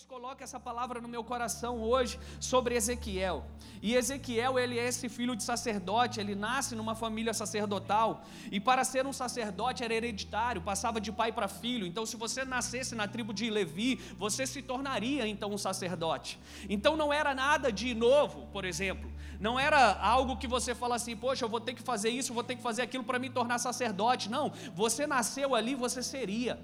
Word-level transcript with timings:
Deus 0.00 0.06
coloca 0.08 0.42
essa 0.42 0.58
palavra 0.58 1.00
no 1.00 1.08
meu 1.08 1.22
coração 1.22 1.82
hoje 1.82 2.18
sobre 2.38 2.74
Ezequiel. 2.74 3.44
E 3.82 3.94
Ezequiel, 3.94 4.58
ele 4.58 4.78
é 4.78 4.86
esse 4.86 5.08
filho 5.08 5.36
de 5.36 5.42
sacerdote, 5.42 6.20
ele 6.20 6.34
nasce 6.34 6.74
numa 6.74 6.94
família 6.94 7.34
sacerdotal. 7.34 8.22
E 8.50 8.58
para 8.58 8.82
ser 8.84 9.06
um 9.06 9.12
sacerdote 9.12 9.84
era 9.84 9.92
hereditário, 9.92 10.62
passava 10.62 11.00
de 11.00 11.12
pai 11.12 11.32
para 11.32 11.48
filho. 11.48 11.86
Então, 11.86 12.06
se 12.06 12.16
você 12.16 12.44
nascesse 12.44 12.94
na 12.94 13.06
tribo 13.06 13.34
de 13.34 13.50
Levi, 13.50 13.96
você 14.16 14.46
se 14.46 14.62
tornaria 14.62 15.26
então 15.26 15.52
um 15.52 15.58
sacerdote. 15.58 16.38
Então, 16.68 16.96
não 16.96 17.12
era 17.12 17.34
nada 17.34 17.70
de 17.70 17.94
novo, 17.94 18.46
por 18.52 18.64
exemplo. 18.64 19.10
Não 19.38 19.58
era 19.58 19.98
algo 20.00 20.36
que 20.36 20.46
você 20.46 20.74
fala 20.74 20.96
assim, 20.96 21.16
poxa, 21.16 21.44
eu 21.44 21.48
vou 21.48 21.60
ter 21.60 21.74
que 21.74 21.82
fazer 21.82 22.10
isso, 22.10 22.32
vou 22.32 22.44
ter 22.44 22.56
que 22.56 22.62
fazer 22.62 22.82
aquilo 22.82 23.04
para 23.04 23.18
me 23.18 23.28
tornar 23.28 23.58
sacerdote. 23.58 24.30
Não, 24.30 24.50
você 24.74 25.06
nasceu 25.06 25.54
ali, 25.54 25.74
você 25.74 26.02
seria. 26.02 26.58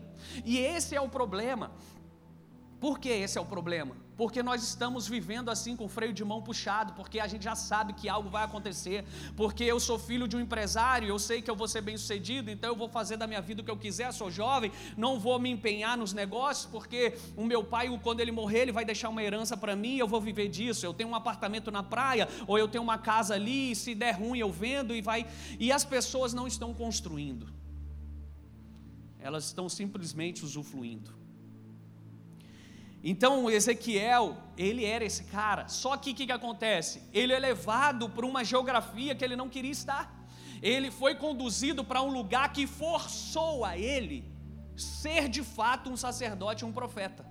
E 0.45 0.59
esse 0.59 0.95
é 0.95 1.01
o 1.01 1.09
problema. 1.09 1.71
Por 2.81 2.99
que 2.99 3.09
esse 3.09 3.39
é 3.39 3.41
o 3.41 3.47
problema? 3.47 3.97
Porque 4.17 4.43
nós 4.43 4.63
estamos 4.63 5.07
vivendo 5.07 5.51
assim 5.51 5.77
com 5.77 5.85
o 5.85 5.89
freio 5.89 6.13
de 6.13 6.25
mão 6.25 6.43
puxado, 6.43 6.95
porque 6.95 7.21
a 7.21 7.27
gente 7.27 7.45
já 7.45 7.55
sabe 7.55 7.93
que 7.93 8.09
algo 8.09 8.31
vai 8.31 8.45
acontecer, 8.45 9.05
porque 9.35 9.65
eu 9.65 9.79
sou 9.79 9.99
filho 9.99 10.27
de 10.27 10.37
um 10.37 10.41
empresário, 10.41 11.09
eu 11.09 11.19
sei 11.19 11.43
que 11.43 11.51
eu 11.51 11.57
vou 11.57 11.69
ser 11.69 11.83
bem 11.83 11.97
sucedido, 11.99 12.51
então 12.51 12.71
eu 12.71 12.77
vou 12.77 12.89
fazer 12.89 13.17
da 13.17 13.27
minha 13.27 13.41
vida 13.41 13.61
o 13.61 13.65
que 13.65 13.71
eu 13.71 13.77
quiser, 13.77 14.13
sou 14.13 14.31
jovem, 14.31 14.73
não 14.97 15.19
vou 15.19 15.39
me 15.39 15.51
empenhar 15.51 15.99
nos 15.99 16.15
negócios, 16.15 16.67
porque 16.67 17.19
o 17.37 17.45
meu 17.45 17.63
pai, 17.65 17.89
quando 18.03 18.21
ele 18.21 18.33
morrer, 18.33 18.61
ele 18.61 18.73
vai 18.73 18.85
deixar 18.85 19.09
uma 19.09 19.23
herança 19.23 19.57
para 19.57 19.77
mim, 19.77 19.97
eu 19.97 20.09
vou 20.09 20.21
viver 20.21 20.49
disso. 20.49 20.85
Eu 20.85 20.95
tenho 20.95 21.11
um 21.11 21.15
apartamento 21.15 21.71
na 21.71 21.83
praia, 21.83 22.29
ou 22.47 22.59
eu 22.59 22.69
tenho 22.69 22.85
uma 22.85 22.99
casa 22.99 23.35
ali, 23.35 23.73
e 23.73 23.77
se 23.77 23.95
der 23.95 24.13
ruim 24.13 24.39
eu 24.39 24.51
vendo 24.51 24.95
e 24.95 25.03
vai. 25.03 25.27
E 25.59 25.73
as 25.73 25.85
pessoas 25.85 26.35
não 26.35 26.47
estão 26.47 26.75
construindo, 26.75 27.49
elas 29.19 29.45
estão 29.47 29.69
simplesmente 29.69 30.45
usufruindo. 30.45 31.16
Então 33.09 33.49
Ezequiel, 33.49 34.37
ele 34.59 34.85
era 34.85 35.05
esse 35.05 35.23
cara. 35.23 35.69
Só 35.69 35.97
que 35.97 36.11
o 36.11 36.15
que, 36.15 36.27
que 36.27 36.33
acontece? 36.33 37.01
Ele 37.13 37.33
é 37.33 37.39
levado 37.39 38.11
para 38.11 38.27
uma 38.27 38.43
geografia 38.43 39.15
que 39.15 39.25
ele 39.25 39.37
não 39.37 39.49
queria 39.49 39.71
estar. 39.71 40.13
Ele 40.61 40.91
foi 40.91 41.15
conduzido 41.15 41.85
para 41.85 42.03
um 42.03 42.11
lugar 42.11 42.53
que 42.53 42.67
forçou 42.67 43.65
a 43.65 43.79
ele 43.79 44.29
ser 44.77 45.29
de 45.29 45.45
fato 45.45 45.89
um 45.89 45.97
sacerdote, 45.97 46.65
um 46.65 46.73
profeta. 46.73 47.25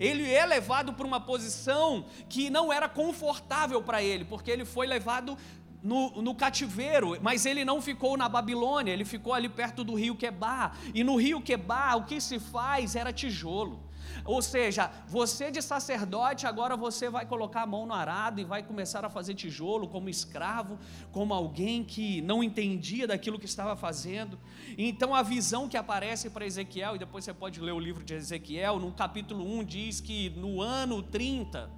Ele 0.00 0.28
é 0.28 0.44
levado 0.44 0.92
para 0.92 1.06
uma 1.06 1.20
posição 1.20 2.06
que 2.28 2.50
não 2.50 2.72
era 2.72 2.88
confortável 2.88 3.80
para 3.80 4.02
ele, 4.02 4.24
porque 4.24 4.50
ele 4.50 4.64
foi 4.64 4.88
levado 4.88 5.38
no, 5.84 6.20
no, 6.20 6.34
cativeiro, 6.34 7.16
mas 7.22 7.46
ele 7.46 7.64
não 7.64 7.80
ficou 7.80 8.16
na 8.16 8.28
Babilônia, 8.28 8.90
ele 8.90 9.04
ficou 9.04 9.32
ali 9.32 9.48
perto 9.48 9.84
do 9.84 9.94
rio 9.94 10.16
Quebar. 10.16 10.76
E 10.92 11.04
no 11.04 11.14
rio 11.14 11.40
Quebar, 11.40 11.96
o 11.96 12.04
que 12.04 12.20
se 12.20 12.40
faz 12.40 12.96
era 12.96 13.12
tijolo. 13.12 13.85
Ou 14.24 14.42
seja, 14.42 14.90
você 15.06 15.50
de 15.50 15.62
sacerdote, 15.62 16.46
agora 16.46 16.76
você 16.76 17.08
vai 17.08 17.26
colocar 17.26 17.62
a 17.62 17.66
mão 17.66 17.86
no 17.86 17.94
arado 17.94 18.40
e 18.40 18.44
vai 18.44 18.62
começar 18.62 19.04
a 19.04 19.10
fazer 19.10 19.34
tijolo 19.34 19.88
como 19.88 20.08
escravo, 20.08 20.78
como 21.12 21.32
alguém 21.32 21.84
que 21.84 22.20
não 22.22 22.42
entendia 22.42 23.06
daquilo 23.06 23.38
que 23.38 23.46
estava 23.46 23.76
fazendo. 23.76 24.38
Então 24.76 25.14
a 25.14 25.22
visão 25.22 25.68
que 25.68 25.76
aparece 25.76 26.30
para 26.30 26.46
Ezequiel, 26.46 26.96
e 26.96 26.98
depois 26.98 27.24
você 27.24 27.32
pode 27.32 27.60
ler 27.60 27.72
o 27.72 27.80
livro 27.80 28.04
de 28.04 28.14
Ezequiel, 28.14 28.78
no 28.78 28.92
capítulo 28.92 29.44
1 29.58 29.64
diz 29.64 30.00
que 30.00 30.30
no 30.30 30.60
ano 30.60 31.02
30 31.02 31.70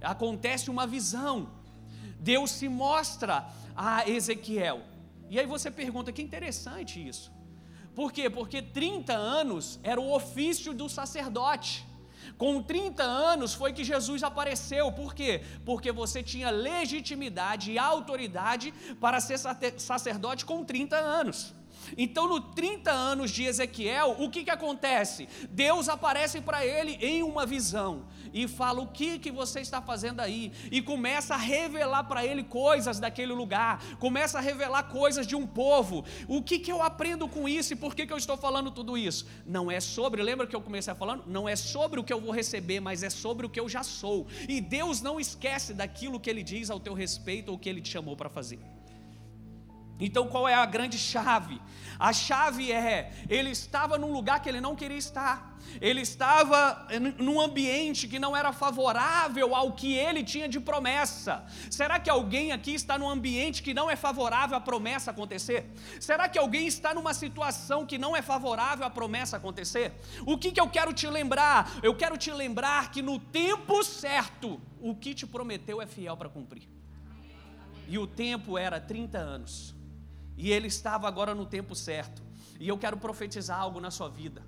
acontece 0.00 0.70
uma 0.70 0.86
visão. 0.86 1.48
Deus 2.20 2.50
se 2.50 2.68
mostra 2.68 3.46
a 3.76 4.08
Ezequiel. 4.08 4.82
E 5.28 5.38
aí 5.38 5.46
você 5.46 5.70
pergunta, 5.70 6.12
que 6.12 6.22
interessante 6.22 7.06
isso. 7.06 7.32
Por 7.94 8.12
quê? 8.12 8.28
Porque 8.28 8.60
30 8.60 9.12
anos 9.12 9.78
era 9.82 10.00
o 10.00 10.12
ofício 10.12 10.74
do 10.74 10.88
sacerdote. 10.88 11.86
Com 12.36 12.62
30 12.62 13.02
anos 13.02 13.54
foi 13.54 13.72
que 13.72 13.84
Jesus 13.84 14.22
apareceu. 14.22 14.90
Por 14.92 15.14
quê? 15.14 15.42
Porque 15.64 15.92
você 15.92 16.22
tinha 16.22 16.50
legitimidade 16.50 17.72
e 17.72 17.78
autoridade 17.78 18.72
para 19.00 19.20
ser 19.20 19.38
sacerdote 19.78 20.44
com 20.44 20.64
30 20.64 20.96
anos. 20.96 21.54
Então, 21.96 22.28
no 22.28 22.40
30 22.40 22.90
anos 22.90 23.30
de 23.30 23.44
Ezequiel, 23.44 24.16
o 24.18 24.30
que, 24.30 24.44
que 24.44 24.50
acontece? 24.50 25.28
Deus 25.50 25.88
aparece 25.88 26.40
para 26.40 26.64
ele 26.64 26.98
em 27.00 27.22
uma 27.22 27.46
visão 27.46 28.06
e 28.32 28.48
fala: 28.48 28.80
O 28.80 28.86
que, 28.86 29.18
que 29.18 29.30
você 29.30 29.60
está 29.60 29.80
fazendo 29.80 30.20
aí? 30.20 30.52
E 30.70 30.80
começa 30.82 31.34
a 31.34 31.38
revelar 31.38 32.04
para 32.04 32.24
ele 32.24 32.42
coisas 32.42 32.98
daquele 32.98 33.32
lugar, 33.32 33.82
começa 33.98 34.38
a 34.38 34.40
revelar 34.40 34.84
coisas 34.84 35.26
de 35.26 35.36
um 35.36 35.46
povo. 35.46 36.04
O 36.28 36.42
que, 36.42 36.58
que 36.58 36.72
eu 36.72 36.82
aprendo 36.82 37.28
com 37.28 37.48
isso 37.48 37.72
e 37.72 37.76
por 37.76 37.94
que, 37.94 38.06
que 38.06 38.12
eu 38.12 38.18
estou 38.18 38.36
falando 38.36 38.70
tudo 38.70 38.96
isso? 38.96 39.26
Não 39.46 39.70
é 39.70 39.80
sobre, 39.80 40.22
lembra 40.22 40.46
que 40.46 40.56
eu 40.56 40.60
comecei 40.60 40.94
falando? 40.94 41.24
Não 41.26 41.48
é 41.48 41.56
sobre 41.56 42.00
o 42.00 42.04
que 42.04 42.12
eu 42.12 42.20
vou 42.20 42.30
receber, 42.30 42.80
mas 42.80 43.02
é 43.02 43.10
sobre 43.10 43.46
o 43.46 43.50
que 43.50 43.60
eu 43.60 43.68
já 43.68 43.82
sou. 43.82 44.26
E 44.48 44.60
Deus 44.60 45.00
não 45.00 45.20
esquece 45.20 45.72
daquilo 45.74 46.20
que 46.20 46.30
ele 46.30 46.42
diz 46.42 46.70
ao 46.70 46.80
teu 46.80 46.94
respeito 46.94 47.50
ou 47.50 47.58
que 47.58 47.68
ele 47.68 47.80
te 47.80 47.90
chamou 47.90 48.16
para 48.16 48.28
fazer. 48.28 48.58
Então 49.98 50.26
qual 50.26 50.48
é 50.48 50.54
a 50.54 50.66
grande 50.66 50.98
chave? 50.98 51.60
A 51.98 52.12
chave 52.12 52.72
é, 52.72 53.12
ele 53.28 53.50
estava 53.50 53.96
num 53.96 54.12
lugar 54.12 54.40
que 54.40 54.48
ele 54.48 54.60
não 54.60 54.74
queria 54.74 54.98
estar. 54.98 55.54
Ele 55.80 56.00
estava 56.02 56.86
num 57.18 57.40
ambiente 57.40 58.06
que 58.06 58.18
não 58.18 58.36
era 58.36 58.52
favorável 58.52 59.54
ao 59.54 59.72
que 59.72 59.94
ele 59.94 60.22
tinha 60.22 60.48
de 60.48 60.60
promessa. 60.60 61.44
Será 61.70 61.98
que 61.98 62.10
alguém 62.10 62.52
aqui 62.52 62.74
está 62.74 62.98
num 62.98 63.08
ambiente 63.08 63.62
que 63.62 63.74
não 63.74 63.90
é 63.90 63.96
favorável 63.96 64.56
à 64.56 64.60
promessa 64.60 65.10
acontecer? 65.10 65.66
Será 66.00 66.28
que 66.28 66.38
alguém 66.38 66.66
está 66.66 66.94
numa 66.94 67.14
situação 67.14 67.86
que 67.86 67.98
não 67.98 68.14
é 68.14 68.22
favorável 68.22 68.86
à 68.86 68.90
promessa 68.90 69.36
acontecer? 69.36 69.92
O 70.26 70.36
que, 70.36 70.52
que 70.52 70.60
eu 70.60 70.68
quero 70.68 70.92
te 70.92 71.08
lembrar? 71.08 71.78
Eu 71.82 71.94
quero 71.94 72.16
te 72.16 72.30
lembrar 72.30 72.90
que 72.90 73.02
no 73.02 73.18
tempo 73.18 73.82
certo, 73.82 74.60
o 74.80 74.94
que 74.94 75.14
te 75.14 75.26
prometeu 75.26 75.80
é 75.80 75.86
fiel 75.86 76.16
para 76.16 76.28
cumprir. 76.28 76.68
E 77.88 77.98
o 77.98 78.06
tempo 78.06 78.56
era 78.56 78.80
30 78.80 79.18
anos. 79.18 79.73
E 80.36 80.50
ele 80.50 80.68
estava 80.68 81.06
agora 81.06 81.34
no 81.34 81.46
tempo 81.46 81.74
certo. 81.74 82.22
E 82.58 82.68
eu 82.68 82.78
quero 82.78 82.96
profetizar 82.96 83.58
algo 83.58 83.80
na 83.80 83.90
sua 83.90 84.08
vida. 84.08 84.42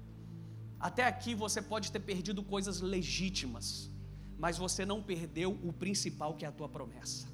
Até 0.78 1.04
aqui 1.04 1.34
você 1.34 1.62
pode 1.62 1.90
ter 1.90 2.00
perdido 2.00 2.42
coisas 2.42 2.80
legítimas, 2.80 3.90
mas 4.38 4.58
você 4.58 4.84
não 4.84 5.02
perdeu 5.02 5.58
o 5.62 5.72
principal 5.72 6.34
que 6.34 6.44
é 6.44 6.48
a 6.48 6.52
tua 6.52 6.68
promessa. 6.68 7.26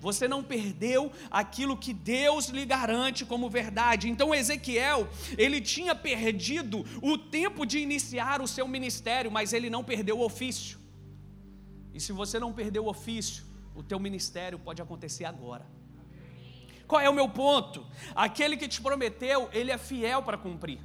Você 0.00 0.26
não 0.26 0.42
perdeu 0.42 1.12
aquilo 1.30 1.76
que 1.76 1.92
Deus 1.94 2.48
lhe 2.48 2.64
garante 2.64 3.24
como 3.24 3.48
verdade. 3.48 4.08
Então 4.08 4.34
Ezequiel, 4.34 5.08
ele 5.38 5.60
tinha 5.60 5.94
perdido 5.94 6.84
o 7.00 7.16
tempo 7.16 7.64
de 7.64 7.78
iniciar 7.78 8.42
o 8.42 8.48
seu 8.48 8.66
ministério, 8.66 9.30
mas 9.30 9.52
ele 9.52 9.70
não 9.70 9.84
perdeu 9.84 10.18
o 10.18 10.24
ofício. 10.24 10.76
E 11.94 12.00
se 12.00 12.10
você 12.10 12.40
não 12.40 12.52
perdeu 12.52 12.86
o 12.86 12.88
ofício, 12.88 13.44
o 13.76 13.82
teu 13.82 14.00
ministério 14.00 14.58
pode 14.58 14.82
acontecer 14.82 15.24
agora. 15.24 15.64
Qual 16.86 17.00
é 17.00 17.08
o 17.08 17.14
meu 17.14 17.28
ponto? 17.28 17.86
Aquele 18.14 18.56
que 18.56 18.68
te 18.68 18.80
prometeu, 18.80 19.48
ele 19.52 19.70
é 19.70 19.78
fiel 19.78 20.22
para 20.22 20.36
cumprir. 20.36 20.78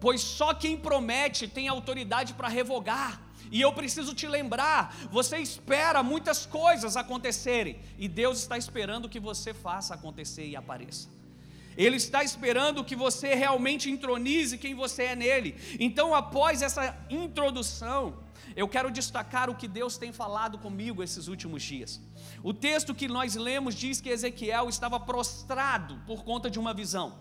Pois 0.00 0.20
só 0.20 0.54
quem 0.54 0.76
promete 0.76 1.48
tem 1.48 1.68
autoridade 1.68 2.34
para 2.34 2.48
revogar. 2.48 3.20
E 3.50 3.60
eu 3.60 3.72
preciso 3.72 4.14
te 4.14 4.26
lembrar: 4.26 4.94
você 5.10 5.38
espera 5.38 6.02
muitas 6.02 6.46
coisas 6.46 6.96
acontecerem, 6.96 7.80
e 7.98 8.08
Deus 8.08 8.38
está 8.40 8.56
esperando 8.56 9.08
que 9.08 9.20
você 9.20 9.52
faça 9.54 9.94
acontecer 9.94 10.46
e 10.46 10.56
apareça. 10.56 11.08
Ele 11.76 11.96
está 11.96 12.24
esperando 12.24 12.84
que 12.84 12.96
você 12.96 13.36
realmente 13.36 13.88
intronize 13.88 14.58
quem 14.58 14.74
você 14.74 15.04
é 15.04 15.16
nele. 15.16 15.54
Então, 15.78 16.12
após 16.12 16.60
essa 16.60 16.96
introdução, 17.08 18.16
eu 18.60 18.66
quero 18.66 18.90
destacar 18.90 19.48
o 19.48 19.54
que 19.54 19.68
Deus 19.68 19.96
tem 19.96 20.12
falado 20.12 20.58
comigo 20.58 21.00
esses 21.00 21.28
últimos 21.28 21.62
dias. 21.62 22.00
O 22.42 22.52
texto 22.52 22.92
que 22.92 23.06
nós 23.06 23.36
lemos 23.36 23.72
diz 23.72 24.00
que 24.00 24.08
Ezequiel 24.08 24.68
estava 24.68 24.98
prostrado 24.98 26.02
por 26.08 26.24
conta 26.24 26.50
de 26.50 26.58
uma 26.58 26.74
visão. 26.74 27.20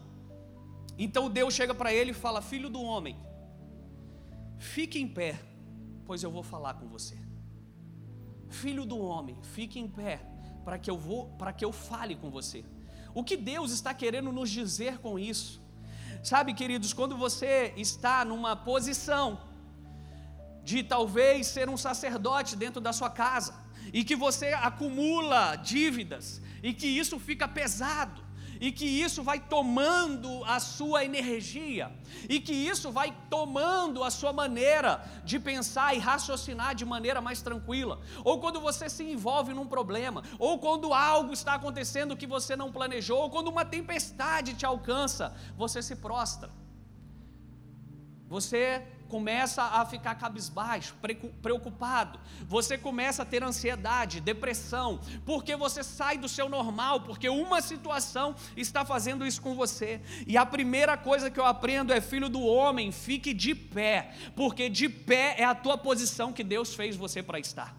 Então 0.97 1.29
Deus 1.29 1.53
chega 1.53 1.75
para 1.75 1.93
ele 1.93 2.09
e 2.09 2.21
fala: 2.25 2.41
Filho 2.41 2.71
do 2.71 2.81
homem, 2.81 3.15
fique 4.57 4.99
em 4.99 5.07
pé, 5.07 5.39
pois 6.07 6.23
eu 6.23 6.31
vou 6.31 6.41
falar 6.41 6.73
com 6.73 6.87
você. 6.87 7.15
Filho 8.49 8.83
do 8.83 8.97
homem, 8.97 9.37
fique 9.43 9.79
em 9.79 9.87
pé, 9.87 10.19
para 10.65 10.79
que 10.79 10.89
eu 10.89 10.97
vou, 10.97 11.27
para 11.37 11.53
que 11.53 11.63
eu 11.63 11.71
fale 11.71 12.15
com 12.15 12.31
você. 12.31 12.65
O 13.13 13.23
que 13.23 13.37
Deus 13.37 13.71
está 13.71 13.93
querendo 13.93 14.31
nos 14.31 14.49
dizer 14.49 14.97
com 14.97 15.19
isso? 15.19 15.61
Sabe, 16.23 16.55
queridos, 16.55 16.93
quando 16.93 17.15
você 17.15 17.75
está 17.77 18.25
numa 18.25 18.55
posição 18.55 19.46
de 20.69 20.83
talvez 20.83 21.47
ser 21.47 21.69
um 21.69 21.77
sacerdote 21.77 22.53
dentro 22.63 22.81
da 22.81 22.91
sua 22.91 23.09
casa, 23.09 23.53
e 23.97 24.03
que 24.03 24.17
você 24.17 24.47
acumula 24.69 25.55
dívidas, 25.55 26.41
e 26.61 26.73
que 26.73 26.87
isso 27.01 27.17
fica 27.17 27.47
pesado, 27.47 28.21
e 28.59 28.69
que 28.69 28.85
isso 28.85 29.23
vai 29.23 29.39
tomando 29.39 30.43
a 30.43 30.59
sua 30.59 31.05
energia, 31.05 31.85
e 32.27 32.37
que 32.41 32.51
isso 32.51 32.91
vai 32.91 33.15
tomando 33.29 34.03
a 34.03 34.11
sua 34.11 34.33
maneira 34.33 34.91
de 35.23 35.39
pensar 35.39 35.95
e 35.95 35.99
raciocinar 35.99 36.75
de 36.75 36.83
maneira 36.83 37.21
mais 37.21 37.41
tranquila, 37.41 38.01
ou 38.25 38.41
quando 38.41 38.59
você 38.59 38.89
se 38.89 39.05
envolve 39.05 39.53
num 39.53 39.67
problema, 39.75 40.21
ou 40.37 40.59
quando 40.59 40.93
algo 40.93 41.31
está 41.31 41.53
acontecendo 41.53 42.17
que 42.17 42.27
você 42.27 42.57
não 42.57 42.73
planejou, 42.73 43.19
ou 43.21 43.29
quando 43.29 43.47
uma 43.47 43.63
tempestade 43.63 44.53
te 44.53 44.65
alcança, 44.65 45.33
você 45.55 45.81
se 45.81 45.95
prostra. 45.95 46.49
Você 48.27 48.85
começa 49.07 49.63
a 49.63 49.85
ficar 49.85 50.15
cabisbaixo, 50.15 50.95
preocupado, 51.41 52.19
você 52.45 52.77
começa 52.77 53.23
a 53.23 53.25
ter 53.25 53.43
ansiedade, 53.43 54.21
depressão, 54.21 54.99
porque 55.25 55.55
você 55.55 55.83
sai 55.83 56.17
do 56.17 56.27
seu 56.27 56.49
normal, 56.49 57.01
porque 57.01 57.29
uma 57.29 57.61
situação 57.61 58.35
está 58.55 58.85
fazendo 58.85 59.25
isso 59.25 59.41
com 59.41 59.55
você. 59.55 60.01
E 60.25 60.37
a 60.37 60.45
primeira 60.45 60.97
coisa 60.97 61.31
que 61.31 61.39
eu 61.39 61.45
aprendo 61.45 61.93
é: 61.93 62.01
filho 62.01 62.29
do 62.29 62.41
homem, 62.41 62.91
fique 62.91 63.33
de 63.33 63.55
pé, 63.55 64.13
porque 64.35 64.69
de 64.69 64.89
pé 64.89 65.35
é 65.37 65.45
a 65.45 65.55
tua 65.55 65.77
posição 65.77 66.33
que 66.33 66.43
Deus 66.43 66.75
fez 66.75 66.95
você 66.95 67.23
para 67.23 67.39
estar. 67.39 67.75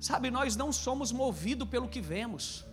Sabe, 0.00 0.30
nós 0.30 0.56
não 0.56 0.72
somos 0.72 1.12
movidos 1.12 1.68
pelo 1.68 1.86
que 1.86 2.00
vemos, 2.00 2.64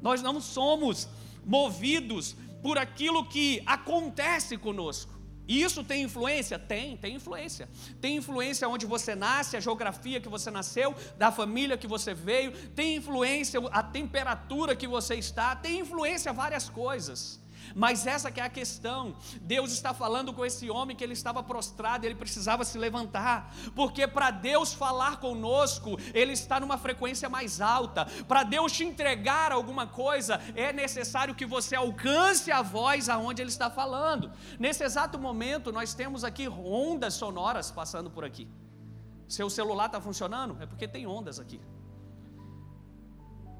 nós 0.00 0.22
não 0.22 0.40
somos 0.40 1.08
movidos 1.44 2.36
por 2.62 2.78
aquilo 2.78 3.24
que 3.28 3.62
acontece 3.66 4.56
conosco. 4.56 5.18
E 5.48 5.62
isso 5.62 5.82
tem 5.82 6.02
influência? 6.02 6.58
Tem, 6.58 6.94
tem 6.98 7.14
influência. 7.14 7.66
Tem 8.02 8.16
influência 8.18 8.68
onde 8.68 8.84
você 8.84 9.14
nasce, 9.14 9.56
a 9.56 9.60
geografia 9.60 10.20
que 10.20 10.28
você 10.28 10.50
nasceu, 10.50 10.94
da 11.16 11.32
família 11.32 11.78
que 11.78 11.86
você 11.86 12.12
veio, 12.12 12.52
tem 12.70 12.96
influência 12.96 13.58
a 13.72 13.82
temperatura 13.82 14.76
que 14.76 14.86
você 14.86 15.14
está, 15.14 15.56
tem 15.56 15.80
influência 15.80 16.34
várias 16.34 16.68
coisas. 16.68 17.40
Mas 17.74 18.06
essa 18.06 18.30
que 18.30 18.40
é 18.40 18.44
a 18.44 18.48
questão. 18.48 19.16
Deus 19.40 19.72
está 19.72 19.92
falando 19.94 20.32
com 20.32 20.44
esse 20.44 20.70
homem 20.70 20.96
que 20.96 21.04
ele 21.04 21.12
estava 21.12 21.42
prostrado, 21.42 22.06
ele 22.06 22.14
precisava 22.14 22.64
se 22.64 22.78
levantar, 22.78 23.54
porque 23.74 24.06
para 24.06 24.30
Deus 24.30 24.72
falar 24.72 25.18
conosco, 25.18 25.96
ele 26.14 26.32
está 26.32 26.60
numa 26.60 26.78
frequência 26.78 27.28
mais 27.28 27.60
alta. 27.60 28.06
Para 28.26 28.42
Deus 28.42 28.72
te 28.72 28.84
entregar 28.84 29.52
alguma 29.52 29.86
coisa, 29.86 30.40
é 30.54 30.72
necessário 30.72 31.34
que 31.34 31.46
você 31.46 31.76
alcance 31.76 32.50
a 32.50 32.62
voz 32.62 33.08
aonde 33.08 33.42
ele 33.42 33.50
está 33.50 33.70
falando. 33.70 34.30
Nesse 34.58 34.84
exato 34.84 35.18
momento, 35.18 35.72
nós 35.72 35.94
temos 35.94 36.24
aqui 36.24 36.48
ondas 36.48 37.14
sonoras 37.14 37.70
passando 37.70 38.10
por 38.10 38.24
aqui. 38.24 38.48
Seu 39.28 39.50
celular 39.50 39.86
está 39.86 40.00
funcionando? 40.00 40.56
É 40.60 40.66
porque 40.66 40.88
tem 40.88 41.06
ondas 41.06 41.38
aqui. 41.38 41.60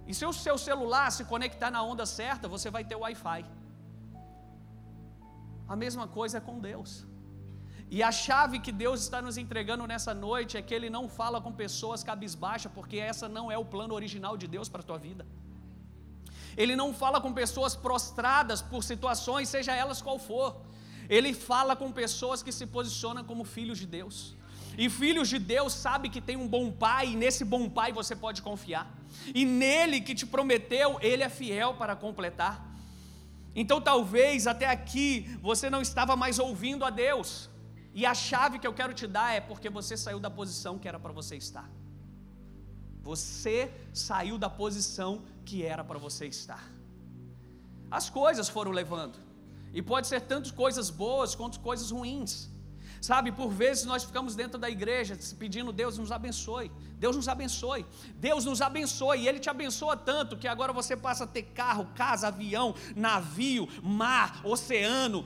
E 0.07 0.15
se 0.15 0.25
o 0.25 0.33
seu 0.33 0.57
celular 0.57 1.13
se 1.13 1.25
conectar 1.25 1.71
na 1.71 1.83
onda 1.83 2.07
certa, 2.07 2.49
você 2.49 2.71
vai 2.71 2.83
ter 2.83 2.97
Wi-Fi. 2.97 3.45
A 5.69 5.77
mesma 5.77 6.07
coisa 6.09 6.39
é 6.39 6.41
com 6.41 6.59
Deus. 6.59 7.07
E 7.91 8.03
a 8.03 8.13
chave 8.13 8.59
que 8.59 8.71
Deus 8.71 9.01
está 9.03 9.21
nos 9.27 9.37
entregando 9.43 9.87
nessa 9.87 10.13
noite 10.13 10.57
é 10.57 10.63
que 10.63 10.75
Ele 10.75 10.91
não 10.91 11.09
fala 11.09 11.41
com 11.41 11.53
pessoas 11.53 12.03
cabisbaixas, 12.03 12.71
porque 12.73 12.97
essa 12.97 13.29
não 13.29 13.51
é 13.51 13.57
o 13.57 13.65
plano 13.65 13.95
original 13.95 14.37
de 14.37 14.47
Deus 14.47 14.69
para 14.69 14.83
a 14.83 14.85
tua 14.85 14.99
vida. 14.99 15.27
Ele 16.57 16.75
não 16.75 16.93
fala 16.93 17.21
com 17.21 17.33
pessoas 17.33 17.75
prostradas 17.75 18.61
por 18.61 18.83
situações, 18.83 19.49
seja 19.49 19.75
elas 19.75 20.03
qual 20.03 20.19
for. 20.19 20.61
Ele 21.09 21.33
fala 21.33 21.75
com 21.75 21.91
pessoas 21.91 22.43
que 22.43 22.53
se 22.53 22.67
posicionam 22.67 23.25
como 23.25 23.45
filhos 23.45 23.79
de 23.79 23.87
Deus. 23.87 24.37
E 24.77 24.89
filhos 24.91 25.29
de 25.29 25.39
Deus 25.39 25.73
sabe 25.73 26.09
que 26.09 26.21
tem 26.21 26.37
um 26.37 26.47
bom 26.47 26.71
pai, 26.71 27.09
e 27.13 27.17
nesse 27.17 27.45
bom 27.45 27.69
pai 27.69 27.91
você 27.93 28.15
pode 28.15 28.43
confiar. 28.43 28.87
E 29.35 29.45
nele 29.45 30.01
que 30.01 30.15
te 30.15 30.27
prometeu, 30.27 30.99
ele 31.01 31.23
é 31.23 31.29
fiel 31.29 31.75
para 31.75 31.97
completar. 31.97 32.65
Então 33.61 33.79
talvez 33.81 34.47
até 34.47 34.67
aqui 34.77 35.09
você 35.49 35.69
não 35.75 35.83
estava 35.89 36.15
mais 36.23 36.39
ouvindo 36.39 36.85
a 36.89 36.91
Deus. 36.91 37.31
E 37.93 38.07
a 38.07 38.15
chave 38.15 38.61
que 38.61 38.69
eu 38.69 38.75
quero 38.81 38.95
te 39.01 39.07
dar 39.17 39.31
é 39.39 39.41
porque 39.41 39.69
você 39.79 39.95
saiu 39.97 40.21
da 40.27 40.31
posição 40.31 40.79
que 40.79 40.87
era 40.91 41.01
para 41.05 41.13
você 41.13 41.35
estar. 41.45 41.69
Você 43.11 43.57
saiu 43.93 44.37
da 44.45 44.49
posição 44.49 45.11
que 45.45 45.65
era 45.65 45.83
para 45.83 45.99
você 45.99 46.27
estar. 46.27 46.65
As 47.91 48.09
coisas 48.09 48.49
foram 48.49 48.71
levando. 48.71 49.19
E 49.73 49.83
pode 49.83 50.07
ser 50.07 50.21
tanto 50.33 50.55
coisas 50.55 50.89
boas 50.89 51.35
quanto 51.35 51.59
coisas 51.59 51.91
ruins. 51.91 52.49
Sabe, 53.01 53.31
por 53.31 53.49
vezes 53.49 53.85
nós 53.85 54.05
ficamos 54.05 54.35
dentro 54.35 54.59
da 54.59 54.69
igreja 54.69 55.19
pedindo 55.39 55.73
Deus 55.73 55.99
nos 55.99 56.11
abençoe. 56.11 56.71
Deus 56.99 57.17
nos 57.17 57.29
abençoe. 57.29 57.87
Deus 58.17 58.45
nos 58.45 58.61
abençoe. 58.61 59.21
E 59.21 59.29
Ele 59.29 59.39
te 59.39 59.49
abençoa 59.49 59.97
tanto 59.97 60.37
que 60.37 60.49
agora 60.49 60.73
você 60.73 60.97
passa 60.97 61.25
a 61.25 61.27
ter 61.27 61.43
carro, 61.43 61.87
casa, 61.95 62.29
avião, 62.29 62.75
navio, 62.97 63.69
mar, 63.83 64.41
oceano, 64.45 65.25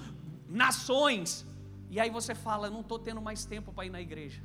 nações. 0.49 1.47
E 1.91 1.99
aí 1.99 2.11
você 2.11 2.35
fala: 2.35 2.71
não 2.71 2.81
estou 2.81 2.99
tendo 2.99 3.21
mais 3.21 3.45
tempo 3.45 3.73
para 3.73 3.87
ir 3.87 3.91
na 3.91 4.01
igreja. 4.01 4.43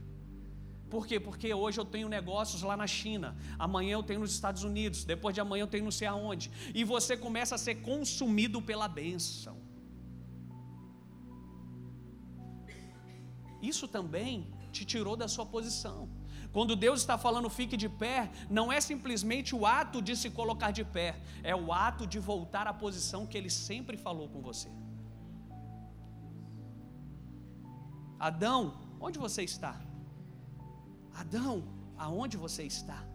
Por 0.89 1.05
quê? 1.05 1.19
Porque 1.19 1.53
hoje 1.53 1.79
eu 1.79 1.85
tenho 1.85 2.07
negócios 2.07 2.61
lá 2.61 2.77
na 2.77 2.87
China, 2.87 3.35
amanhã 3.59 3.93
eu 3.93 4.03
tenho 4.03 4.21
nos 4.21 4.31
Estados 4.31 4.63
Unidos, 4.63 5.03
depois 5.03 5.35
de 5.35 5.41
amanhã 5.41 5.63
eu 5.63 5.67
tenho 5.67 5.83
não 5.83 5.91
sei 5.91 6.07
aonde. 6.07 6.49
E 6.73 6.83
você 6.83 7.17
começa 7.17 7.55
a 7.55 7.57
ser 7.57 7.75
consumido 7.75 8.61
pela 8.61 8.87
bênção. 8.87 9.56
Isso 13.61 13.87
também 13.87 14.47
te 14.71 14.85
tirou 14.85 15.15
da 15.15 15.27
sua 15.27 15.45
posição. 15.45 16.09
Quando 16.51 16.75
Deus 16.75 17.01
está 17.01 17.17
falando 17.17 17.49
fique 17.49 17.75
de 17.75 17.89
pé, 17.89 18.31
não 18.49 18.71
é 18.71 18.79
simplesmente 18.79 19.55
o 19.55 19.65
ato 19.65 20.01
de 20.01 20.15
se 20.15 20.29
colocar 20.29 20.71
de 20.71 20.83
pé, 20.83 21.19
é 21.43 21.55
o 21.55 21.73
ato 21.73 22.07
de 22.07 22.19
voltar 22.19 22.67
à 22.67 22.73
posição 22.73 23.25
que 23.27 23.37
Ele 23.37 23.49
sempre 23.49 23.97
falou 23.97 24.29
com 24.29 24.41
você. 24.41 24.69
Adão, 28.19 28.79
onde 28.99 29.19
você 29.19 29.43
está? 29.43 29.79
Adão, 31.13 31.63
aonde 31.97 32.37
você 32.37 32.63
está? 32.63 33.05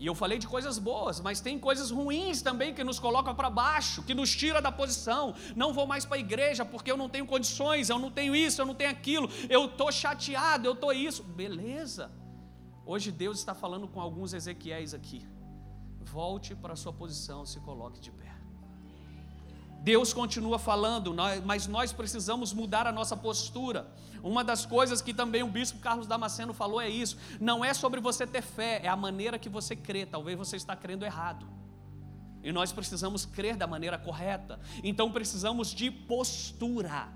E 0.00 0.06
eu 0.06 0.14
falei 0.14 0.38
de 0.38 0.48
coisas 0.48 0.78
boas, 0.78 1.20
mas 1.20 1.42
tem 1.42 1.58
coisas 1.58 1.90
ruins 1.90 2.40
também 2.40 2.72
que 2.72 2.82
nos 2.82 2.98
colocam 2.98 3.34
para 3.34 3.50
baixo, 3.50 4.02
que 4.02 4.14
nos 4.14 4.34
tira 4.34 4.58
da 4.62 4.72
posição. 4.72 5.34
Não 5.54 5.74
vou 5.74 5.86
mais 5.86 6.06
para 6.06 6.16
a 6.16 6.20
igreja 6.20 6.64
porque 6.64 6.90
eu 6.90 6.96
não 6.96 7.06
tenho 7.06 7.26
condições, 7.26 7.90
eu 7.90 7.98
não 7.98 8.10
tenho 8.10 8.34
isso, 8.34 8.62
eu 8.62 8.64
não 8.64 8.74
tenho 8.74 8.90
aquilo, 8.90 9.28
eu 9.50 9.66
estou 9.66 9.92
chateado, 9.92 10.66
eu 10.66 10.72
estou 10.72 10.90
isso. 10.90 11.22
Beleza. 11.22 12.10
Hoje 12.86 13.12
Deus 13.12 13.38
está 13.40 13.54
falando 13.54 13.86
com 13.86 14.00
alguns 14.00 14.32
Ezequiéis 14.32 14.94
aqui. 14.94 15.28
Volte 16.00 16.56
para 16.56 16.72
a 16.72 16.76
sua 16.76 16.94
posição, 16.94 17.44
se 17.44 17.60
coloque 17.60 18.00
de 18.00 18.10
pé. 18.10 18.39
Deus 19.82 20.12
continua 20.12 20.58
falando, 20.58 21.14
mas 21.44 21.66
nós 21.66 21.92
precisamos 21.92 22.52
mudar 22.52 22.86
a 22.86 22.92
nossa 22.92 23.16
postura. 23.16 23.90
Uma 24.22 24.44
das 24.44 24.66
coisas 24.66 25.00
que 25.00 25.14
também 25.14 25.42
o 25.42 25.46
bispo 25.46 25.78
Carlos 25.78 26.06
Damasceno 26.06 26.52
falou 26.52 26.80
é 26.80 26.88
isso: 26.88 27.16
não 27.40 27.64
é 27.64 27.72
sobre 27.72 27.98
você 27.98 28.26
ter 28.26 28.42
fé, 28.42 28.80
é 28.84 28.88
a 28.88 28.96
maneira 28.96 29.38
que 29.38 29.48
você 29.48 29.74
crê. 29.74 30.04
Talvez 30.04 30.36
você 30.36 30.56
está 30.56 30.76
crendo 30.76 31.04
errado. 31.04 31.46
E 32.42 32.52
nós 32.52 32.72
precisamos 32.72 33.24
crer 33.24 33.56
da 33.56 33.66
maneira 33.66 33.98
correta. 33.98 34.60
Então 34.84 35.10
precisamos 35.10 35.68
de 35.68 35.90
postura. 35.90 37.08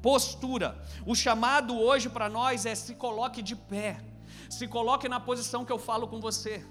Postura. 0.00 0.82
O 1.06 1.14
chamado 1.14 1.78
hoje 1.78 2.08
para 2.08 2.30
nós 2.30 2.64
é 2.64 2.74
se 2.74 2.94
coloque 2.94 3.42
de 3.42 3.56
pé. 3.56 4.02
Se 4.48 4.66
coloque 4.66 5.08
na 5.08 5.20
posição 5.20 5.64
que 5.64 5.72
eu 5.72 5.78
falo 5.78 6.08
com 6.08 6.20
você 6.20 6.64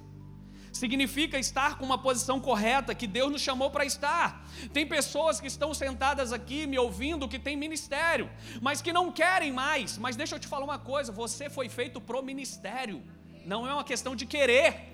significa 0.74 1.38
estar 1.38 1.78
com 1.78 1.86
uma 1.86 2.00
posição 2.00 2.40
correta 2.40 2.96
que 2.96 3.06
Deus 3.06 3.32
nos 3.32 3.42
chamou 3.42 3.70
para 3.70 3.86
estar. 3.86 4.46
Tem 4.74 4.86
pessoas 4.88 5.40
que 5.40 5.48
estão 5.48 5.72
sentadas 5.74 6.34
aqui 6.34 6.66
me 6.66 6.80
ouvindo 6.80 7.30
que 7.30 7.38
tem 7.38 7.56
ministério, 7.56 8.30
mas 8.60 8.82
que 8.82 8.92
não 8.92 9.12
querem 9.12 9.52
mais. 9.52 9.98
Mas 10.00 10.16
deixa 10.16 10.36
eu 10.36 10.40
te 10.40 10.48
falar 10.48 10.66
uma 10.66 10.80
coisa: 10.80 11.12
você 11.12 11.50
foi 11.50 11.70
feito 11.70 12.02
pro 12.02 12.24
ministério, 12.24 13.04
não 13.46 13.68
é 13.68 13.74
uma 13.74 13.84
questão 13.84 14.16
de 14.16 14.26
querer. 14.26 14.92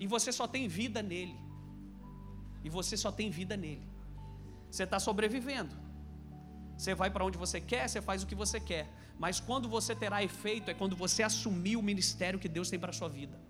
E 0.00 0.06
você 0.06 0.32
só 0.32 0.46
tem 0.46 0.66
vida 0.66 1.02
nele. 1.02 1.36
E 2.64 2.70
você 2.70 2.96
só 2.96 3.12
tem 3.12 3.30
vida 3.30 3.56
nele. 3.56 3.86
Você 4.70 4.84
está 4.84 4.98
sobrevivendo. 4.98 5.74
Você 6.76 6.94
vai 6.94 7.10
para 7.10 7.24
onde 7.24 7.36
você 7.36 7.60
quer, 7.60 7.88
você 7.88 8.00
faz 8.00 8.22
o 8.22 8.26
que 8.26 8.34
você 8.34 8.60
quer. 8.60 8.88
Mas 9.18 9.40
quando 9.40 9.68
você 9.68 9.94
terá 9.96 10.22
efeito 10.22 10.70
é 10.70 10.74
quando 10.74 10.94
você 10.94 11.24
assumir 11.24 11.76
o 11.76 11.82
ministério 11.82 12.38
que 12.38 12.48
Deus 12.48 12.70
tem 12.70 12.78
para 12.78 12.90
a 12.90 12.92
sua 12.92 13.08
vida. 13.08 13.47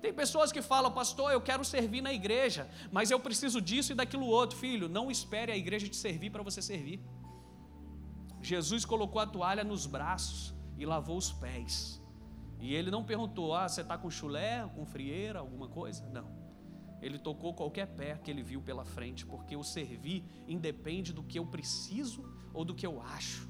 Tem 0.00 0.12
pessoas 0.14 0.50
que 0.50 0.62
falam, 0.62 0.90
pastor, 0.90 1.30
eu 1.30 1.40
quero 1.40 1.64
servir 1.64 2.00
na 2.00 2.12
igreja, 2.12 2.68
mas 2.90 3.10
eu 3.10 3.20
preciso 3.20 3.60
disso 3.60 3.92
e 3.92 3.94
daquilo 3.94 4.26
outro. 4.26 4.58
Filho, 4.58 4.88
não 4.88 5.10
espere 5.10 5.52
a 5.52 5.56
igreja 5.56 5.88
te 5.88 5.96
servir 5.96 6.30
para 6.30 6.42
você 6.42 6.62
servir. 6.62 7.00
Jesus 8.40 8.84
colocou 8.84 9.20
a 9.20 9.26
toalha 9.26 9.62
nos 9.62 9.86
braços 9.86 10.54
e 10.78 10.86
lavou 10.86 11.18
os 11.18 11.30
pés. 11.30 12.00
E 12.58 12.74
ele 12.74 12.90
não 12.90 13.04
perguntou, 13.04 13.54
ah, 13.54 13.68
você 13.68 13.82
está 13.82 13.98
com 13.98 14.10
chulé, 14.10 14.66
com 14.74 14.86
frieira, 14.86 15.38
alguma 15.38 15.68
coisa? 15.68 16.06
Não. 16.08 16.40
Ele 17.02 17.18
tocou 17.18 17.54
qualquer 17.54 17.86
pé 17.86 18.16
que 18.16 18.30
ele 18.30 18.42
viu 18.42 18.60
pela 18.60 18.84
frente, 18.84 19.24
porque 19.24 19.56
o 19.56 19.64
servir 19.64 20.24
independe 20.46 21.12
do 21.12 21.22
que 21.22 21.38
eu 21.38 21.46
preciso 21.46 22.24
ou 22.52 22.64
do 22.64 22.74
que 22.74 22.86
eu 22.86 23.00
acho. 23.00 23.48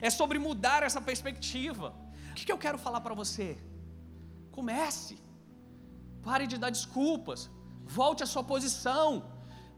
É 0.00 0.10
sobre 0.10 0.38
mudar 0.38 0.82
essa 0.82 1.00
perspectiva. 1.00 1.94
O 2.30 2.34
que 2.34 2.50
eu 2.50 2.58
quero 2.58 2.78
falar 2.78 3.00
para 3.00 3.14
você? 3.14 3.56
Comece. 4.56 5.14
Pare 6.26 6.46
de 6.52 6.58
dar 6.62 6.70
desculpas. 6.70 7.50
Volte 8.00 8.22
à 8.22 8.26
sua 8.26 8.42
posição. 8.42 9.08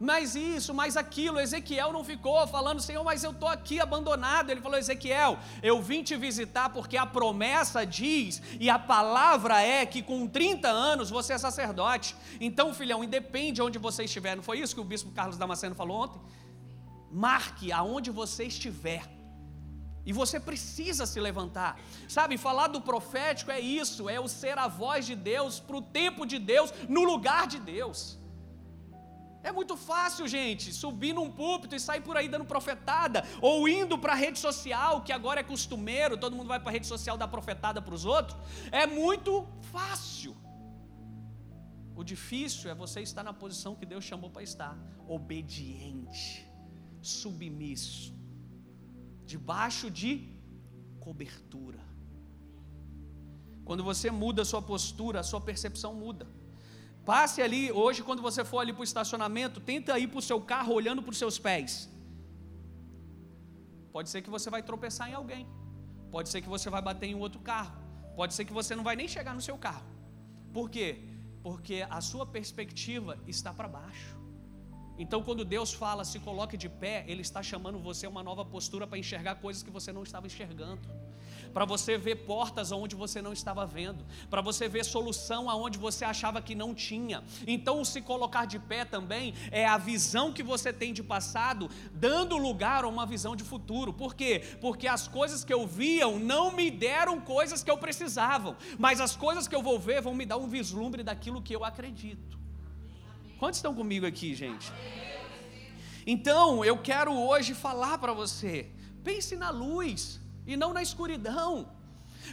Mas 0.00 0.36
isso, 0.36 0.72
mais 0.72 0.96
aquilo. 0.96 1.40
Ezequiel 1.40 1.92
não 1.92 2.04
ficou 2.04 2.46
falando, 2.46 2.80
Senhor, 2.80 3.02
mas 3.02 3.24
eu 3.24 3.32
estou 3.32 3.48
aqui 3.48 3.80
abandonado. 3.80 4.50
Ele 4.50 4.60
falou, 4.60 4.78
Ezequiel, 4.78 5.36
eu 5.62 5.82
vim 5.82 6.02
te 6.04 6.16
visitar 6.16 6.68
porque 6.70 6.96
a 6.96 7.04
promessa 7.04 7.84
diz 7.84 8.40
e 8.60 8.70
a 8.70 8.78
palavra 8.78 9.60
é 9.60 9.84
que 9.84 10.00
com 10.00 10.28
30 10.28 10.68
anos 10.68 11.10
você 11.10 11.32
é 11.32 11.38
sacerdote. 11.38 12.14
Então, 12.40 12.72
filhão, 12.72 13.02
independe 13.02 13.54
de 13.54 13.62
onde 13.62 13.78
você 13.78 14.04
estiver. 14.04 14.36
Não 14.36 14.42
foi 14.42 14.60
isso 14.60 14.74
que 14.74 14.80
o 14.80 14.84
bispo 14.84 15.10
Carlos 15.10 15.36
Damasceno 15.36 15.74
falou 15.74 16.04
ontem? 16.04 16.20
Marque 17.10 17.72
aonde 17.72 18.10
você 18.12 18.44
estiver. 18.44 19.17
E 20.08 20.12
você 20.20 20.40
precisa 20.40 21.04
se 21.04 21.20
levantar. 21.20 21.72
Sabe, 22.08 22.38
falar 22.38 22.68
do 22.68 22.80
profético 22.80 23.50
é 23.50 23.60
isso, 23.60 24.08
é 24.08 24.18
o 24.18 24.26
ser 24.26 24.56
a 24.58 24.66
voz 24.66 25.04
de 25.04 25.14
Deus 25.14 25.60
para 25.60 25.76
o 25.76 25.82
tempo 25.82 26.24
de 26.24 26.38
Deus, 26.38 26.72
no 26.88 27.02
lugar 27.04 27.46
de 27.46 27.58
Deus. 27.58 28.18
É 29.42 29.52
muito 29.52 29.76
fácil, 29.76 30.26
gente, 30.26 30.72
subir 30.72 31.12
num 31.12 31.30
púlpito 31.30 31.76
e 31.76 31.80
sair 31.88 32.00
por 32.00 32.16
aí 32.16 32.26
dando 32.26 32.46
profetada, 32.46 33.22
ou 33.42 33.68
indo 33.68 33.98
para 33.98 34.14
a 34.14 34.16
rede 34.16 34.38
social, 34.38 35.02
que 35.02 35.12
agora 35.12 35.40
é 35.40 35.42
costumeiro, 35.42 36.16
todo 36.16 36.34
mundo 36.34 36.48
vai 36.48 36.58
para 36.58 36.70
a 36.70 36.72
rede 36.72 36.86
social 36.86 37.18
dar 37.18 37.28
profetada 37.28 37.82
para 37.82 37.94
os 37.94 38.06
outros. 38.06 38.38
É 38.72 38.86
muito 38.86 39.46
fácil. 39.70 40.34
O 41.94 42.02
difícil 42.02 42.70
é 42.70 42.74
você 42.74 43.02
estar 43.02 43.22
na 43.22 43.34
posição 43.34 43.74
que 43.74 43.84
Deus 43.84 44.04
chamou 44.04 44.30
para 44.30 44.42
estar, 44.42 44.74
obediente, 45.06 46.50
submisso, 47.02 48.17
debaixo 49.32 49.86
de 50.00 50.12
cobertura. 51.06 51.80
Quando 53.68 53.84
você 53.90 54.08
muda 54.22 54.40
a 54.42 54.48
sua 54.52 54.62
postura, 54.72 55.20
a 55.20 55.28
sua 55.30 55.40
percepção 55.50 55.92
muda. 56.04 56.26
Passe 57.10 57.38
ali, 57.46 57.62
hoje, 57.82 58.00
quando 58.08 58.22
você 58.28 58.42
for 58.50 58.58
ali 58.60 58.72
para 58.72 58.84
o 58.86 58.90
estacionamento, 58.90 59.60
tenta 59.60 59.98
ir 59.98 60.08
para 60.08 60.20
o 60.22 60.26
seu 60.30 60.40
carro 60.52 60.72
olhando 60.80 61.02
para 61.02 61.14
os 61.14 61.20
seus 61.22 61.38
pés. 61.46 61.72
Pode 63.94 64.08
ser 64.12 64.20
que 64.24 64.30
você 64.36 64.48
vai 64.54 64.62
tropeçar 64.70 65.08
em 65.10 65.14
alguém. 65.20 65.46
Pode 66.10 66.28
ser 66.32 66.40
que 66.42 66.50
você 66.56 66.68
vai 66.74 66.82
bater 66.88 67.08
em 67.08 67.18
outro 67.26 67.40
carro. 67.40 67.76
Pode 68.18 68.34
ser 68.34 68.44
que 68.46 68.52
você 68.60 68.74
não 68.78 68.84
vai 68.88 68.96
nem 69.00 69.08
chegar 69.16 69.34
no 69.34 69.40
seu 69.48 69.56
carro. 69.66 69.86
Por 70.52 70.68
quê? 70.74 70.88
Porque 71.42 71.86
a 71.98 72.00
sua 72.10 72.26
perspectiva 72.26 73.18
está 73.26 73.52
para 73.58 73.68
baixo. 73.68 74.17
Então, 74.98 75.22
quando 75.22 75.44
Deus 75.44 75.72
fala, 75.72 76.04
se 76.04 76.18
coloque 76.18 76.56
de 76.56 76.68
pé, 76.68 77.04
Ele 77.06 77.22
está 77.22 77.42
chamando 77.42 77.78
você 77.78 78.06
a 78.06 78.08
uma 78.08 78.22
nova 78.22 78.44
postura 78.44 78.86
para 78.86 78.98
enxergar 78.98 79.36
coisas 79.36 79.62
que 79.62 79.70
você 79.70 79.92
não 79.92 80.02
estava 80.02 80.26
enxergando 80.26 80.88
para 81.52 81.64
você 81.64 81.96
ver 81.98 82.16
portas 82.16 82.72
onde 82.72 82.94
você 82.94 83.20
não 83.20 83.32
estava 83.32 83.66
vendo, 83.66 84.04
para 84.30 84.40
você 84.40 84.68
ver 84.68 84.84
solução 84.84 85.48
aonde 85.48 85.78
você 85.78 86.04
achava 86.04 86.40
que 86.40 86.54
não 86.54 86.74
tinha. 86.74 87.22
Então, 87.46 87.84
se 87.84 88.00
colocar 88.00 88.44
de 88.44 88.58
pé 88.58 88.84
também 88.84 89.34
é 89.50 89.66
a 89.66 89.78
visão 89.78 90.32
que 90.32 90.42
você 90.42 90.72
tem 90.72 90.92
de 90.92 91.02
passado, 91.02 91.70
dando 91.92 92.36
lugar 92.36 92.84
a 92.84 92.88
uma 92.88 93.06
visão 93.06 93.34
de 93.34 93.44
futuro. 93.44 93.92
Por 93.92 94.14
quê? 94.14 94.42
Porque 94.60 94.86
as 94.86 95.08
coisas 95.08 95.44
que 95.44 95.52
eu 95.52 95.66
viam 95.66 96.18
não 96.18 96.52
me 96.52 96.70
deram 96.70 97.20
coisas 97.20 97.62
que 97.62 97.70
eu 97.70 97.78
precisava, 97.78 98.56
mas 98.78 99.00
as 99.00 99.16
coisas 99.16 99.48
que 99.48 99.54
eu 99.54 99.62
vou 99.62 99.78
ver 99.78 100.00
vão 100.02 100.14
me 100.14 100.26
dar 100.26 100.36
um 100.36 100.48
vislumbre 100.48 101.02
daquilo 101.02 101.42
que 101.42 101.54
eu 101.54 101.64
acredito. 101.64 102.47
Quantos 103.38 103.58
estão 103.58 103.72
comigo 103.72 104.04
aqui, 104.04 104.34
gente? 104.34 104.72
Então, 106.04 106.64
eu 106.64 106.76
quero 106.78 107.12
hoje 107.12 107.54
falar 107.54 107.98
para 107.98 108.12
você: 108.12 108.68
pense 109.04 109.36
na 109.36 109.50
luz 109.50 110.20
e 110.46 110.56
não 110.56 110.72
na 110.72 110.82
escuridão. 110.82 111.68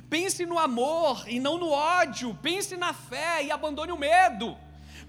Pense 0.09 0.45
no 0.45 0.57
amor 0.57 1.23
e 1.27 1.39
não 1.39 1.57
no 1.57 1.69
ódio. 1.69 2.33
Pense 2.41 2.75
na 2.75 2.91
fé 2.91 3.43
e 3.43 3.51
abandone 3.51 3.91
o 3.91 3.97
medo. 3.97 4.57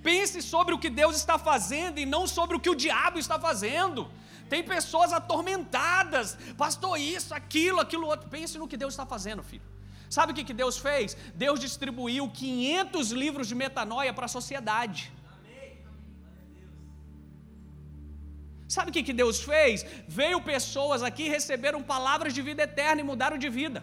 Pense 0.03 0.43
sobre 0.43 0.75
o 0.75 0.79
que 0.79 0.91
Deus 0.91 1.17
está 1.17 1.39
fazendo 1.39 1.99
e 1.99 2.05
não 2.05 2.27
sobre 2.27 2.57
o 2.57 2.61
que 2.61 2.71
o 2.71 2.75
diabo 2.75 3.19
está 3.19 3.39
fazendo. 3.39 4.09
Tem 4.51 4.63
pessoas 4.63 5.13
atormentadas, 5.13 6.37
pastor, 6.57 7.01
isso, 7.01 7.35
aquilo, 7.35 7.81
aquilo 7.81 8.07
outro. 8.07 8.29
Pense 8.29 8.59
no 8.59 8.69
que 8.69 8.77
Deus 8.77 8.93
está 8.93 9.07
fazendo, 9.07 9.43
filho. 9.43 9.65
Sabe 10.11 10.33
o 10.33 10.35
que 10.35 10.53
Deus 10.53 10.77
fez? 10.77 11.17
Deus 11.35 11.59
distribuiu 11.59 12.29
500 12.29 13.11
livros 13.11 13.49
de 13.49 13.55
metanoia 13.55 14.13
para 14.13 14.27
a 14.27 14.29
sociedade. 14.29 15.13
Sabe 18.77 18.91
o 18.91 18.95
que, 18.95 19.03
que 19.09 19.17
Deus 19.23 19.37
fez? 19.51 19.87
Veio 20.21 20.39
pessoas 20.53 21.01
aqui, 21.09 21.27
receberam 21.37 21.81
palavras 21.95 22.33
de 22.37 22.43
vida 22.49 22.63
eterna 22.69 23.01
e 23.03 23.09
mudaram 23.11 23.39
de 23.45 23.49
vida. 23.61 23.81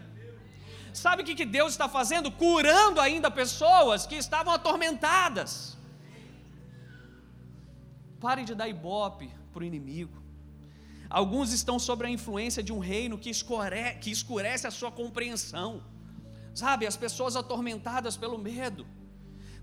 Sabe 1.04 1.20
o 1.22 1.26
que, 1.28 1.36
que 1.40 1.48
Deus 1.58 1.72
está 1.76 1.88
fazendo? 1.98 2.30
Curando 2.44 3.00
ainda 3.06 3.38
pessoas 3.44 4.06
que 4.10 4.18
estavam 4.26 4.54
atormentadas. 4.54 5.52
Pare 8.26 8.44
de 8.50 8.54
dar 8.60 8.68
ibope 8.76 9.30
para 9.52 9.64
o 9.64 9.70
inimigo. 9.72 10.18
Alguns 11.22 11.52
estão 11.60 11.78
sob 11.88 12.06
a 12.06 12.16
influência 12.18 12.62
de 12.68 12.72
um 12.76 12.82
reino 12.94 13.18
que 13.24 13.32
escurece, 13.38 13.98
que 14.04 14.12
escurece 14.18 14.68
a 14.68 14.74
sua 14.80 14.92
compreensão. 15.02 15.72
Sabe, 16.64 16.86
as 16.92 16.98
pessoas 17.06 17.36
atormentadas 17.36 18.16
pelo 18.24 18.38
medo. 18.50 18.86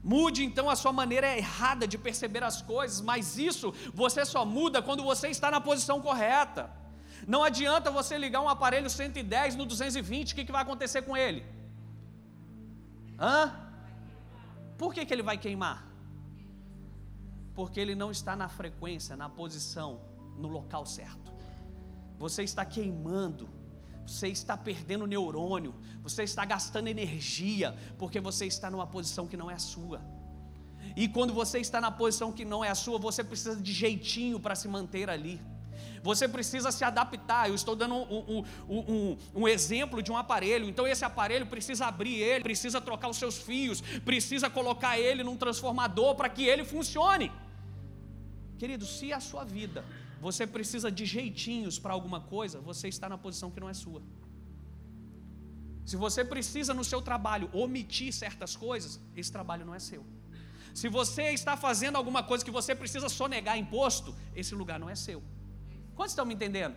Mude 0.02 0.42
então 0.44 0.70
a 0.70 0.76
sua 0.76 0.92
maneira 0.92 1.36
errada 1.36 1.86
de 1.86 1.98
perceber 1.98 2.42
as 2.42 2.62
coisas, 2.62 3.00
mas 3.00 3.36
isso 3.36 3.72
você 3.92 4.24
só 4.24 4.44
muda 4.44 4.80
quando 4.80 5.02
você 5.02 5.28
está 5.28 5.50
na 5.50 5.60
posição 5.60 6.00
correta. 6.00 6.70
Não 7.26 7.44
adianta 7.44 7.90
você 7.90 8.16
ligar 8.16 8.40
um 8.40 8.48
aparelho 8.48 8.88
110 8.88 9.56
no 9.56 9.66
220, 9.66 10.32
o 10.32 10.34
que, 10.34 10.44
que 10.44 10.52
vai 10.52 10.62
acontecer 10.62 11.02
com 11.02 11.16
ele? 11.16 11.44
Hã? 13.18 13.54
Por 14.78 14.94
que, 14.94 15.04
que 15.04 15.12
ele 15.12 15.22
vai 15.22 15.36
queimar? 15.36 15.86
Porque 17.54 17.78
ele 17.78 17.94
não 17.94 18.10
está 18.10 18.34
na 18.34 18.48
frequência, 18.48 19.14
na 19.14 19.28
posição, 19.28 20.00
no 20.38 20.48
local 20.48 20.86
certo. 20.86 21.30
Você 22.18 22.42
está 22.42 22.64
queimando 22.64 23.59
você 24.10 24.28
está 24.28 24.56
perdendo 24.56 25.06
neurônio, 25.06 25.72
você 26.02 26.24
está 26.24 26.44
gastando 26.44 26.88
energia, 26.88 27.76
porque 27.96 28.18
você 28.18 28.44
está 28.44 28.68
numa 28.68 28.86
posição 28.86 29.26
que 29.26 29.36
não 29.36 29.48
é 29.50 29.54
a 29.54 29.58
sua. 29.58 30.00
E 30.96 31.06
quando 31.06 31.32
você 31.32 31.60
está 31.60 31.80
na 31.80 31.92
posição 31.92 32.32
que 32.32 32.44
não 32.44 32.64
é 32.64 32.70
a 32.70 32.74
sua, 32.74 32.98
você 32.98 33.22
precisa 33.22 33.54
de 33.56 33.72
jeitinho 33.72 34.40
para 34.40 34.56
se 34.56 34.66
manter 34.66 35.08
ali. 35.08 35.40
Você 36.02 36.26
precisa 36.26 36.72
se 36.72 36.82
adaptar. 36.82 37.48
Eu 37.48 37.54
estou 37.54 37.76
dando 37.76 37.94
um, 37.94 38.04
um, 38.28 38.44
um, 38.68 39.16
um, 39.34 39.48
exemplo 39.48 40.02
de 40.02 40.10
um 40.10 40.16
aparelho. 40.16 40.68
Então, 40.68 40.86
esse 40.88 41.04
aparelho 41.04 41.46
precisa 41.46 41.86
abrir 41.86 42.16
ele, 42.16 42.42
precisa 42.42 42.80
trocar 42.80 43.08
os 43.08 43.16
seus 43.16 43.38
fios, 43.38 43.80
precisa 44.04 44.50
colocar 44.50 44.98
ele 44.98 45.22
num 45.22 45.36
transformador 45.36 46.16
para 46.16 46.28
que 46.28 46.44
ele 46.44 46.64
funcione. 46.64 47.30
Querido, 48.58 48.84
se 48.84 49.12
a 49.12 49.20
sua 49.20 49.44
vida 49.44 49.84
você 50.20 50.46
precisa 50.46 50.90
de 50.90 51.04
jeitinhos 51.06 51.78
para 51.78 51.92
alguma 51.94 52.20
coisa, 52.20 52.60
você 52.60 52.88
está 52.88 53.08
na 53.08 53.16
posição 53.16 53.50
que 53.50 53.58
não 53.58 53.68
é 53.68 53.74
sua. 53.74 54.02
Se 55.84 55.96
você 55.96 56.24
precisa 56.24 56.72
no 56.74 56.84
seu 56.84 57.00
trabalho 57.02 57.48
omitir 57.52 58.12
certas 58.12 58.54
coisas, 58.54 59.00
esse 59.16 59.32
trabalho 59.32 59.64
não 59.64 59.74
é 59.74 59.78
seu. 59.78 60.04
Se 60.74 60.88
você 60.88 61.30
está 61.32 61.56
fazendo 61.56 61.96
alguma 61.96 62.22
coisa 62.22 62.44
que 62.44 62.50
você 62.50 62.74
precisa 62.74 63.08
sonegar 63.08 63.58
imposto, 63.58 64.14
esse 64.36 64.54
lugar 64.54 64.78
não 64.78 64.88
é 64.88 64.94
seu. 64.94 65.22
Quantos 65.96 66.12
estão 66.12 66.24
me 66.24 66.34
entendendo? 66.34 66.76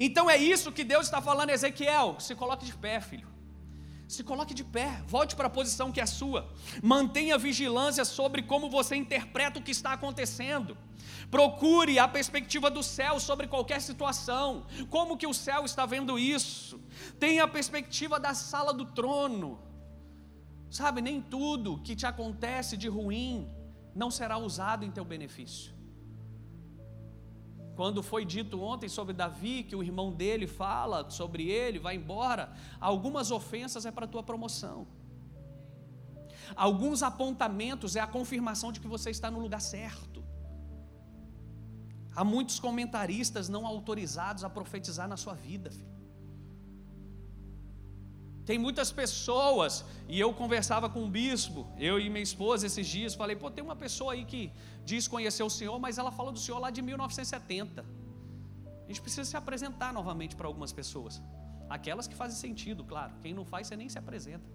Então 0.00 0.30
é 0.30 0.36
isso 0.36 0.72
que 0.72 0.84
Deus 0.84 1.06
está 1.06 1.20
falando, 1.20 1.50
Ezequiel. 1.50 2.16
Se 2.20 2.34
coloque 2.34 2.64
de 2.64 2.74
pé, 2.74 3.00
filho. 3.00 3.28
Se 4.08 4.24
coloque 4.24 4.54
de 4.54 4.64
pé, 4.64 5.04
volte 5.06 5.36
para 5.36 5.48
a 5.48 5.50
posição 5.50 5.92
que 5.92 6.00
é 6.00 6.06
sua. 6.06 6.50
Mantenha 6.82 7.36
vigilância 7.36 8.06
sobre 8.06 8.42
como 8.42 8.70
você 8.70 8.96
interpreta 8.96 9.58
o 9.58 9.62
que 9.62 9.70
está 9.70 9.92
acontecendo. 9.92 10.78
Procure 11.30 11.98
a 11.98 12.08
perspectiva 12.08 12.70
do 12.70 12.82
céu 12.82 13.20
sobre 13.20 13.46
qualquer 13.46 13.82
situação. 13.82 14.66
Como 14.88 15.18
que 15.18 15.26
o 15.26 15.34
céu 15.34 15.66
está 15.66 15.84
vendo 15.84 16.18
isso? 16.18 16.80
Tenha 17.20 17.44
a 17.44 17.48
perspectiva 17.48 18.18
da 18.18 18.32
sala 18.32 18.72
do 18.72 18.86
trono. 18.86 19.60
Sabe, 20.70 21.02
nem 21.02 21.20
tudo 21.20 21.82
que 21.82 21.94
te 21.94 22.06
acontece 22.06 22.78
de 22.78 22.88
ruim 22.88 23.46
não 23.94 24.10
será 24.10 24.38
usado 24.38 24.86
em 24.86 24.90
teu 24.90 25.04
benefício. 25.04 25.77
Quando 27.78 28.02
foi 28.02 28.24
dito 28.24 28.60
ontem 28.60 28.88
sobre 28.88 29.14
Davi, 29.14 29.62
que 29.62 29.76
o 29.76 29.84
irmão 29.84 30.12
dele 30.12 30.48
fala 30.48 31.08
sobre 31.10 31.44
ele, 31.48 31.78
vai 31.78 31.94
embora, 31.94 32.52
algumas 32.80 33.30
ofensas 33.30 33.86
é 33.86 33.92
para 33.92 34.04
a 34.04 34.08
tua 34.08 34.20
promoção. 34.20 34.84
Alguns 36.56 37.04
apontamentos 37.04 37.94
é 37.94 38.00
a 38.00 38.06
confirmação 38.08 38.72
de 38.72 38.80
que 38.80 38.88
você 38.88 39.10
está 39.10 39.30
no 39.30 39.38
lugar 39.38 39.60
certo. 39.60 40.24
Há 42.16 42.24
muitos 42.24 42.58
comentaristas 42.58 43.48
não 43.48 43.64
autorizados 43.64 44.42
a 44.42 44.50
profetizar 44.50 45.06
na 45.06 45.16
sua 45.16 45.34
vida, 45.34 45.70
filho. 45.70 45.97
Tem 48.48 48.58
muitas 48.66 48.90
pessoas, 48.90 49.72
e 50.12 50.18
eu 50.24 50.28
conversava 50.32 50.86
com 50.92 51.00
um 51.06 51.10
bispo, 51.16 51.60
eu 51.88 51.96
e 52.00 52.08
minha 52.14 52.26
esposa 52.28 52.66
esses 52.68 52.86
dias, 52.94 53.14
falei, 53.22 53.36
pô, 53.42 53.50
tem 53.56 53.62
uma 53.62 53.76
pessoa 53.76 54.14
aí 54.14 54.24
que 54.30 54.42
diz 54.90 55.06
conhecer 55.14 55.42
o 55.48 55.50
Senhor, 55.50 55.78
mas 55.78 55.98
ela 55.98 56.12
fala 56.18 56.30
do 56.36 56.40
Senhor 56.44 56.58
lá 56.58 56.70
de 56.70 56.80
1970. 56.80 57.84
A 58.84 58.88
gente 58.88 59.02
precisa 59.02 59.26
se 59.32 59.36
apresentar 59.36 59.92
novamente 59.92 60.34
para 60.34 60.46
algumas 60.46 60.72
pessoas. 60.72 61.20
Aquelas 61.68 62.08
que 62.08 62.16
fazem 62.22 62.38
sentido, 62.46 62.82
claro. 62.92 63.12
Quem 63.20 63.34
não 63.34 63.44
faz, 63.44 63.66
você 63.66 63.76
nem 63.76 63.90
se 63.94 63.98
apresenta. 63.98 64.48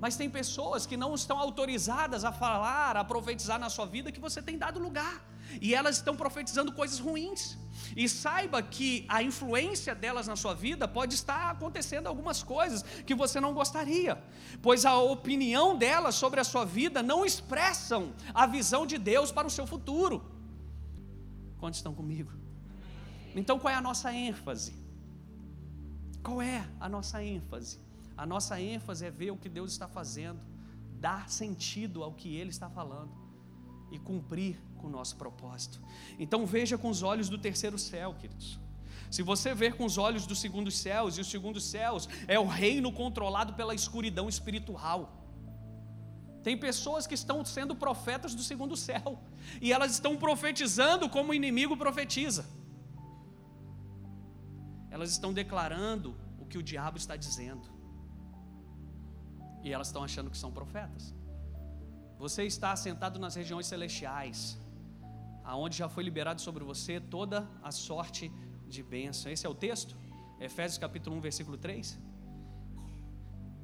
Mas 0.00 0.16
tem 0.16 0.30
pessoas 0.30 0.86
que 0.86 0.96
não 0.96 1.14
estão 1.14 1.38
autorizadas 1.38 2.24
a 2.24 2.32
falar, 2.32 2.96
a 2.96 3.04
profetizar 3.04 3.58
na 3.58 3.68
sua 3.68 3.84
vida 3.84 4.10
que 4.10 4.22
você 4.28 4.40
tem 4.40 4.56
dado 4.56 4.80
lugar. 4.88 5.16
E 5.60 5.74
elas 5.74 5.96
estão 5.96 6.16
profetizando 6.16 6.72
coisas 6.72 6.98
ruins. 6.98 7.56
E 7.96 8.08
saiba 8.08 8.62
que 8.62 9.04
a 9.08 9.22
influência 9.22 9.94
delas 9.94 10.26
na 10.26 10.36
sua 10.36 10.54
vida 10.54 10.86
pode 10.86 11.14
estar 11.14 11.50
acontecendo 11.50 12.06
algumas 12.06 12.42
coisas 12.42 12.82
que 12.82 13.14
você 13.14 13.40
não 13.40 13.52
gostaria, 13.52 14.22
pois 14.62 14.84
a 14.84 14.96
opinião 14.96 15.76
delas 15.76 16.14
sobre 16.14 16.40
a 16.40 16.44
sua 16.44 16.64
vida 16.64 17.02
não 17.02 17.24
expressam 17.24 18.12
a 18.32 18.46
visão 18.46 18.86
de 18.86 18.96
Deus 18.96 19.30
para 19.30 19.46
o 19.46 19.50
seu 19.50 19.66
futuro. 19.66 20.24
Quantos 21.58 21.78
estão 21.78 21.94
comigo? 21.94 22.32
Então 23.34 23.58
qual 23.58 23.72
é 23.72 23.76
a 23.76 23.80
nossa 23.80 24.12
ênfase? 24.12 24.74
Qual 26.22 26.40
é 26.40 26.66
a 26.80 26.88
nossa 26.88 27.22
ênfase? 27.22 27.78
A 28.16 28.24
nossa 28.24 28.60
ênfase 28.60 29.04
é 29.04 29.10
ver 29.10 29.30
o 29.30 29.36
que 29.36 29.48
Deus 29.48 29.72
está 29.72 29.88
fazendo, 29.88 30.40
dar 31.00 31.28
sentido 31.28 32.02
ao 32.02 32.12
que 32.12 32.34
Ele 32.36 32.50
está 32.50 32.70
falando 32.70 33.12
e 33.90 33.98
cumprir 33.98 34.58
com 34.84 34.88
o 34.88 34.96
nosso 34.98 35.16
propósito. 35.16 35.80
Então 36.18 36.44
veja 36.44 36.76
com 36.76 36.90
os 36.90 37.02
olhos 37.02 37.28
do 37.30 37.38
terceiro 37.38 37.78
céu, 37.78 38.14
queridos. 38.20 38.48
Se 39.10 39.22
você 39.22 39.54
ver 39.54 39.72
com 39.76 39.84
os 39.86 39.96
olhos 39.96 40.26
dos 40.26 40.38
segundos 40.44 40.76
céus, 40.76 41.16
e 41.16 41.20
os 41.22 41.30
segundos 41.30 41.64
céus 41.64 42.06
é 42.28 42.38
o 42.38 42.46
reino 42.46 42.92
controlado 42.92 43.54
pela 43.54 43.74
escuridão 43.74 44.28
espiritual. 44.28 45.00
Tem 46.42 46.56
pessoas 46.58 47.06
que 47.06 47.14
estão 47.14 47.42
sendo 47.44 47.74
profetas 47.74 48.34
do 48.34 48.42
segundo 48.42 48.76
céu, 48.76 49.18
e 49.60 49.72
elas 49.72 49.92
estão 49.92 50.16
profetizando 50.16 51.08
como 51.08 51.30
o 51.30 51.34
inimigo 51.34 51.76
profetiza. 51.84 52.44
Elas 54.90 55.10
estão 55.10 55.32
declarando 55.32 56.14
o 56.38 56.44
que 56.44 56.58
o 56.58 56.62
diabo 56.62 56.98
está 56.98 57.16
dizendo. 57.16 57.66
E 59.62 59.72
elas 59.72 59.86
estão 59.86 60.04
achando 60.04 60.30
que 60.30 60.36
são 60.36 60.52
profetas. 60.52 61.14
Você 62.18 62.44
está 62.44 62.76
sentado 62.76 63.18
nas 63.18 63.34
regiões 63.34 63.66
celestiais, 63.66 64.58
aonde 65.44 65.76
já 65.76 65.88
foi 65.88 66.02
liberado 66.02 66.40
sobre 66.40 66.64
você 66.64 66.98
toda 66.98 67.48
a 67.62 67.70
sorte 67.70 68.32
de 68.68 68.82
bênção. 68.82 69.30
Esse 69.30 69.46
é 69.46 69.48
o 69.48 69.54
texto? 69.54 69.96
Efésios 70.40 70.78
capítulo 70.78 71.16
1, 71.16 71.20
versículo 71.20 71.56
3. 71.56 71.98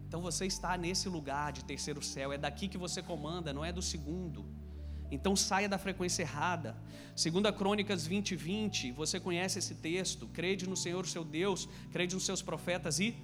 Então 0.07 0.21
você 0.21 0.45
está 0.45 0.77
nesse 0.77 1.09
lugar 1.09 1.53
de 1.53 1.65
terceiro 1.65 2.03
céu, 2.03 2.33
é 2.33 2.39
daqui 2.39 2.69
que 2.69 2.77
você 2.77 3.01
comanda, 3.01 3.53
não 3.53 3.65
é 3.65 3.73
do 3.73 3.81
segundo. 3.81 4.45
Então 5.11 5.35
saia 5.35 5.69
da 5.69 5.79
frequência 5.79 6.23
errada. 6.23 6.77
Segunda 7.17 7.53
Crônicas 7.53 8.07
20, 8.07 8.37
20, 8.37 8.93
você 8.93 9.19
conhece 9.19 9.59
esse 9.59 9.77
texto, 9.77 10.29
crede 10.29 10.69
no 10.69 10.77
Senhor 10.77 11.07
seu 11.07 11.25
Deus, 11.25 11.69
crede 11.93 12.15
nos 12.15 12.25
seus 12.25 12.43
profetas 12.43 13.01
e 13.01 13.17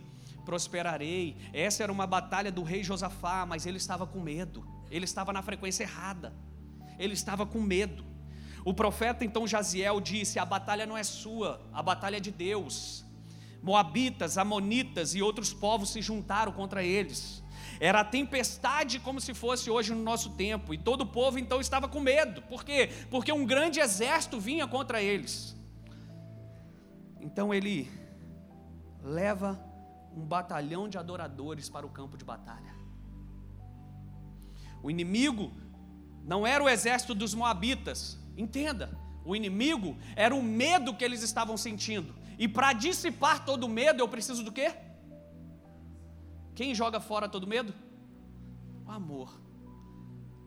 prosperarei. 0.44 1.36
Essa 1.52 1.82
era 1.82 1.92
uma 1.92 2.06
batalha 2.06 2.50
do 2.50 2.62
rei 2.62 2.82
Josafá, 2.82 3.44
mas 3.44 3.66
ele 3.66 3.76
estava 3.78 4.06
com 4.06 4.20
medo, 4.20 4.66
ele 4.90 5.04
estava 5.04 5.32
na 5.32 5.42
frequência 5.42 5.84
errada, 5.84 6.32
ele 6.98 7.14
estava 7.14 7.44
com 7.44 7.60
medo. 7.60 8.15
O 8.66 8.74
profeta 8.74 9.24
então 9.24 9.46
Jaziel 9.46 10.00
disse: 10.00 10.40
A 10.40 10.44
batalha 10.44 10.84
não 10.84 10.98
é 10.98 11.04
sua, 11.04 11.60
a 11.72 11.80
batalha 11.80 12.16
é 12.16 12.20
de 12.20 12.32
Deus. 12.32 13.04
Moabitas, 13.62 14.36
Amonitas 14.36 15.14
e 15.14 15.22
outros 15.22 15.54
povos 15.54 15.90
se 15.90 16.02
juntaram 16.02 16.50
contra 16.50 16.82
eles. 16.82 17.44
Era 17.78 18.04
tempestade 18.04 18.98
como 18.98 19.20
se 19.20 19.32
fosse 19.34 19.70
hoje 19.70 19.94
no 19.94 20.02
nosso 20.02 20.30
tempo, 20.30 20.74
e 20.74 20.78
todo 20.78 21.02
o 21.02 21.06
povo 21.06 21.38
então 21.38 21.60
estava 21.60 21.86
com 21.86 22.00
medo. 22.00 22.42
Por 22.42 22.64
quê? 22.64 22.90
Porque 23.08 23.30
um 23.30 23.46
grande 23.46 23.78
exército 23.78 24.40
vinha 24.40 24.66
contra 24.66 25.00
eles. 25.00 25.54
Então 27.20 27.54
ele 27.54 27.88
leva 29.00 29.60
um 30.12 30.26
batalhão 30.26 30.88
de 30.88 30.98
adoradores 30.98 31.68
para 31.68 31.86
o 31.86 31.90
campo 31.90 32.16
de 32.16 32.24
batalha. 32.24 32.74
O 34.82 34.90
inimigo 34.90 35.52
não 36.24 36.44
era 36.44 36.64
o 36.64 36.68
exército 36.68 37.14
dos 37.14 37.32
Moabitas, 37.32 38.25
entenda, 38.36 38.98
o 39.24 39.34
inimigo 39.34 39.96
era 40.14 40.34
o 40.34 40.42
medo 40.42 40.94
que 40.94 41.04
eles 41.04 41.22
estavam 41.22 41.56
sentindo. 41.56 42.14
E 42.38 42.46
para 42.46 42.72
dissipar 42.72 43.44
todo 43.44 43.64
o 43.64 43.68
medo, 43.68 44.00
eu 44.00 44.08
preciso 44.08 44.42
do 44.44 44.52
quê? 44.52 44.74
Quem 46.54 46.74
joga 46.74 47.00
fora 47.00 47.28
todo 47.28 47.46
medo? 47.46 47.74
O 48.86 48.90
amor. 48.90 49.40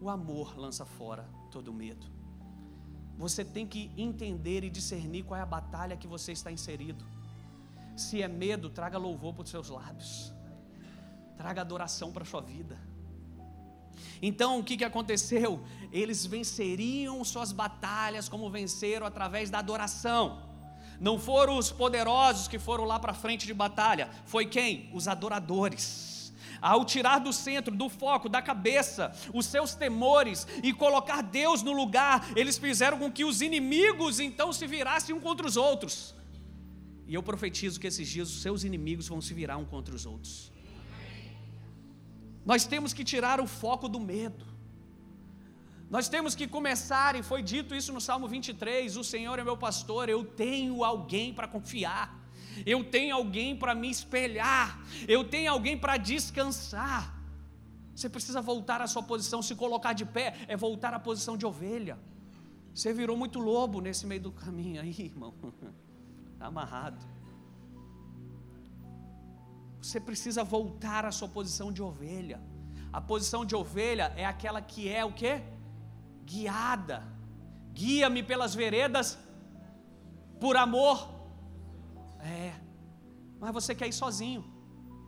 O 0.01 0.09
amor 0.09 0.57
lança 0.57 0.85
fora 0.85 1.27
todo 1.51 1.73
medo. 1.73 2.07
Você 3.17 3.43
tem 3.43 3.67
que 3.67 3.91
entender 3.97 4.63
e 4.63 4.69
discernir 4.69 5.23
qual 5.23 5.37
é 5.37 5.43
a 5.43 5.45
batalha 5.45 5.97
que 5.97 6.07
você 6.07 6.31
está 6.31 6.49
inserido. 6.49 7.05
Se 7.97 8.21
é 8.21 8.29
medo, 8.29 8.69
traga 8.69 8.97
louvor 8.97 9.33
para 9.33 9.43
os 9.43 9.49
seus 9.49 9.67
lábios. 9.67 10.33
Traga 11.35 11.59
adoração 11.61 12.13
para 12.13 12.23
a 12.23 12.25
sua 12.25 12.39
vida. 12.39 12.79
Então 14.21 14.59
o 14.59 14.63
que, 14.63 14.77
que 14.77 14.83
aconteceu? 14.83 15.61
Eles 15.91 16.25
venceriam 16.25 17.23
suas 17.23 17.51
batalhas 17.51 18.27
como 18.27 18.49
venceram 18.49 19.05
através 19.05 19.49
da 19.49 19.59
adoração. 19.59 20.49
Não 20.99 21.17
foram 21.17 21.57
os 21.57 21.71
poderosos 21.71 22.47
que 22.47 22.59
foram 22.59 22.83
lá 22.83 22.99
para 22.99 23.13
frente 23.13 23.47
de 23.47 23.53
batalha, 23.53 24.09
foi 24.25 24.45
quem? 24.45 24.89
Os 24.93 25.07
adoradores. 25.07 26.33
Ao 26.61 26.83
tirar 26.83 27.19
do 27.19 27.31
centro, 27.31 27.73
do 27.73 27.87
foco, 27.87 28.27
da 28.27 28.41
cabeça, 28.41 29.13
os 29.33 29.45
seus 29.45 29.75
temores 29.75 30.45
e 30.61 30.73
colocar 30.73 31.21
Deus 31.21 31.63
no 31.63 31.71
lugar, 31.71 32.29
eles 32.35 32.57
fizeram 32.57 32.99
com 32.99 33.09
que 33.09 33.23
os 33.23 33.41
inimigos 33.41 34.19
então 34.19 34.51
se 34.51 34.67
virassem 34.67 35.15
um 35.15 35.21
contra 35.21 35.47
os 35.47 35.55
outros. 35.55 36.13
E 37.07 37.13
eu 37.13 37.23
profetizo 37.23 37.79
que 37.79 37.87
esses 37.87 38.07
dias 38.07 38.29
os 38.29 38.41
seus 38.41 38.65
inimigos 38.65 39.07
vão 39.07 39.21
se 39.21 39.33
virar 39.33 39.57
um 39.57 39.65
contra 39.65 39.95
os 39.95 40.05
outros. 40.05 40.51
Nós 42.49 42.65
temos 42.65 42.93
que 42.97 43.03
tirar 43.03 43.39
o 43.39 43.45
foco 43.45 43.87
do 43.87 43.99
medo. 43.99 44.43
Nós 45.87 46.09
temos 46.09 46.33
que 46.33 46.47
começar, 46.47 47.15
e 47.15 47.21
foi 47.21 47.43
dito 47.43 47.75
isso 47.75 47.93
no 47.93 48.01
Salmo 48.01 48.27
23: 48.27 48.97
O 48.97 49.03
Senhor 49.03 49.37
é 49.37 49.43
meu 49.43 49.55
pastor, 49.55 50.09
eu 50.09 50.25
tenho 50.25 50.83
alguém 50.83 51.31
para 51.31 51.47
confiar, 51.47 52.07
eu 52.65 52.83
tenho 52.83 53.13
alguém 53.13 53.55
para 53.55 53.75
me 53.75 53.87
espelhar, 53.87 54.79
eu 55.07 55.23
tenho 55.23 55.51
alguém 55.51 55.77
para 55.77 55.95
descansar. 55.97 57.15
Você 57.95 58.09
precisa 58.09 58.41
voltar 58.41 58.81
à 58.81 58.87
sua 58.87 59.03
posição, 59.03 59.43
se 59.43 59.53
colocar 59.53 59.93
de 59.93 60.05
pé, 60.17 60.27
é 60.47 60.57
voltar 60.57 60.91
à 60.91 60.99
posição 60.99 61.37
de 61.37 61.45
ovelha. 61.45 61.99
Você 62.73 62.91
virou 62.91 63.15
muito 63.15 63.37
lobo 63.37 63.79
nesse 63.79 64.07
meio 64.07 64.21
do 64.21 64.31
caminho 64.31 64.81
aí, 64.81 64.99
irmão, 64.99 65.35
está 66.33 66.47
amarrado. 66.47 67.05
Você 69.81 69.99
precisa 69.99 70.43
voltar 70.43 71.05
à 71.05 71.11
sua 71.11 71.27
posição 71.27 71.71
de 71.71 71.81
ovelha. 71.81 72.39
A 72.91 72.99
posição 72.99 73.45
de 73.45 73.55
ovelha 73.55 74.13
é 74.15 74.25
aquela 74.25 74.61
que 74.61 74.89
é 74.89 75.05
o 75.05 75.11
que? 75.11 75.41
guiada. 76.29 77.03
Guia-me 77.73 78.21
pelas 78.21 78.53
veredas 78.53 79.17
por 80.39 80.55
amor. 80.55 81.09
É, 82.19 82.53
mas 83.39 83.51
você 83.51 83.73
quer 83.73 83.87
ir 83.87 83.93
sozinho. 83.93 84.43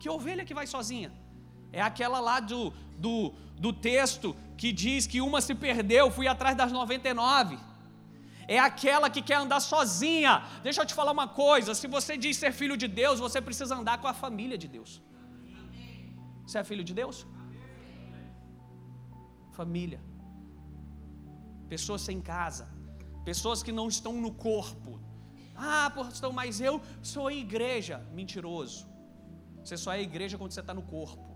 Que 0.00 0.08
ovelha 0.08 0.44
que 0.44 0.54
vai 0.60 0.66
sozinha? 0.66 1.12
É 1.72 1.80
aquela 1.80 2.18
lá 2.18 2.40
do, 2.40 2.72
do, 2.98 3.32
do 3.64 3.72
texto 3.72 4.34
que 4.56 4.72
diz 4.72 5.06
que 5.06 5.20
uma 5.20 5.40
se 5.40 5.54
perdeu, 5.54 6.10
fui 6.10 6.26
atrás 6.26 6.56
das 6.56 6.72
99. 6.72 7.58
É 8.56 8.58
aquela 8.70 9.08
que 9.14 9.22
quer 9.28 9.38
andar 9.44 9.60
sozinha. 9.72 10.32
Deixa 10.66 10.80
eu 10.82 10.88
te 10.90 10.94
falar 11.00 11.12
uma 11.18 11.28
coisa: 11.42 11.74
se 11.80 11.88
você 11.96 12.14
diz 12.24 12.36
ser 12.42 12.52
filho 12.60 12.76
de 12.82 12.88
Deus, 13.02 13.18
você 13.26 13.40
precisa 13.48 13.74
andar 13.80 13.96
com 14.02 14.08
a 14.12 14.16
família 14.24 14.58
de 14.64 14.68
Deus. 14.76 14.92
Você 16.46 16.58
é 16.62 16.64
filho 16.70 16.86
de 16.90 16.94
Deus? 17.02 17.18
Família 19.60 20.00
pessoas 21.72 22.02
sem 22.08 22.18
casa, 22.20 22.64
pessoas 23.28 23.58
que 23.66 23.72
não 23.78 23.86
estão 23.94 24.14
no 24.24 24.30
corpo. 24.48 24.90
Ah, 25.70 25.88
pastor, 25.98 26.30
mas 26.40 26.60
eu 26.68 26.74
sou 27.12 27.26
igreja. 27.44 27.96
Mentiroso. 28.18 28.80
Você 29.62 29.76
só 29.84 29.90
é 29.98 30.00
igreja 30.10 30.36
quando 30.40 30.52
você 30.54 30.62
está 30.64 30.74
no 30.80 30.84
corpo. 30.96 31.28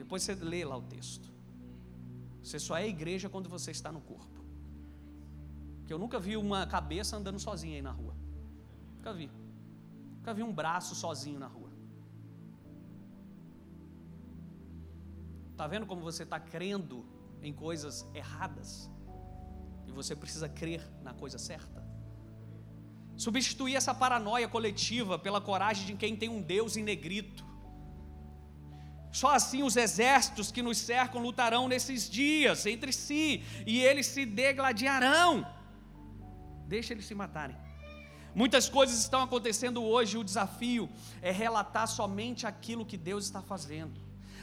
Depois 0.00 0.20
você 0.22 0.34
lê 0.52 0.62
lá 0.70 0.76
o 0.82 0.86
texto. 0.94 1.28
Você 2.42 2.58
só 2.66 2.74
é 2.82 2.86
igreja 2.96 3.28
quando 3.34 3.48
você 3.56 3.70
está 3.78 3.90
no 3.96 4.02
corpo. 4.12 4.35
Que 5.86 5.92
eu 5.92 5.98
nunca 5.98 6.18
vi 6.18 6.36
uma 6.36 6.66
cabeça 6.66 7.16
andando 7.16 7.38
sozinha 7.38 7.76
aí 7.76 7.82
na 7.82 7.92
rua. 7.92 8.14
Nunca 8.96 9.12
vi. 9.12 9.30
Nunca 10.18 10.34
vi 10.34 10.42
um 10.42 10.52
braço 10.52 10.94
sozinho 10.94 11.38
na 11.38 11.46
rua. 11.46 11.70
Está 15.52 15.66
vendo 15.66 15.86
como 15.86 16.02
você 16.02 16.24
está 16.24 16.38
crendo 16.38 17.06
em 17.40 17.52
coisas 17.52 18.06
erradas? 18.12 18.90
E 19.86 19.92
você 19.92 20.14
precisa 20.14 20.48
crer 20.48 20.82
na 21.02 21.14
coisa 21.14 21.38
certa. 21.38 21.82
Substituir 23.16 23.76
essa 23.76 23.94
paranoia 23.94 24.46
coletiva 24.48 25.18
pela 25.18 25.40
coragem 25.40 25.86
de 25.86 25.94
quem 25.94 26.14
tem 26.14 26.28
um 26.28 26.42
Deus 26.42 26.76
em 26.76 26.82
negrito. 26.82 27.42
Só 29.10 29.34
assim 29.34 29.62
os 29.62 29.76
exércitos 29.76 30.52
que 30.52 30.60
nos 30.60 30.76
cercam 30.76 31.22
lutarão 31.22 31.68
nesses 31.68 32.10
dias 32.10 32.66
entre 32.66 32.92
si 32.92 33.42
e 33.66 33.80
eles 33.80 34.06
se 34.06 34.26
degladiarão. 34.26 35.46
Deixa 36.74 36.92
eles 36.92 37.06
se 37.06 37.14
matarem. 37.14 37.56
Muitas 38.34 38.68
coisas 38.68 38.98
estão 38.98 39.22
acontecendo 39.22 39.82
hoje, 39.82 40.18
o 40.18 40.24
desafio 40.24 40.88
é 41.22 41.30
relatar 41.30 41.86
somente 41.88 42.46
aquilo 42.46 42.84
que 42.90 42.96
Deus 42.96 43.24
está 43.24 43.40
fazendo. 43.40 43.98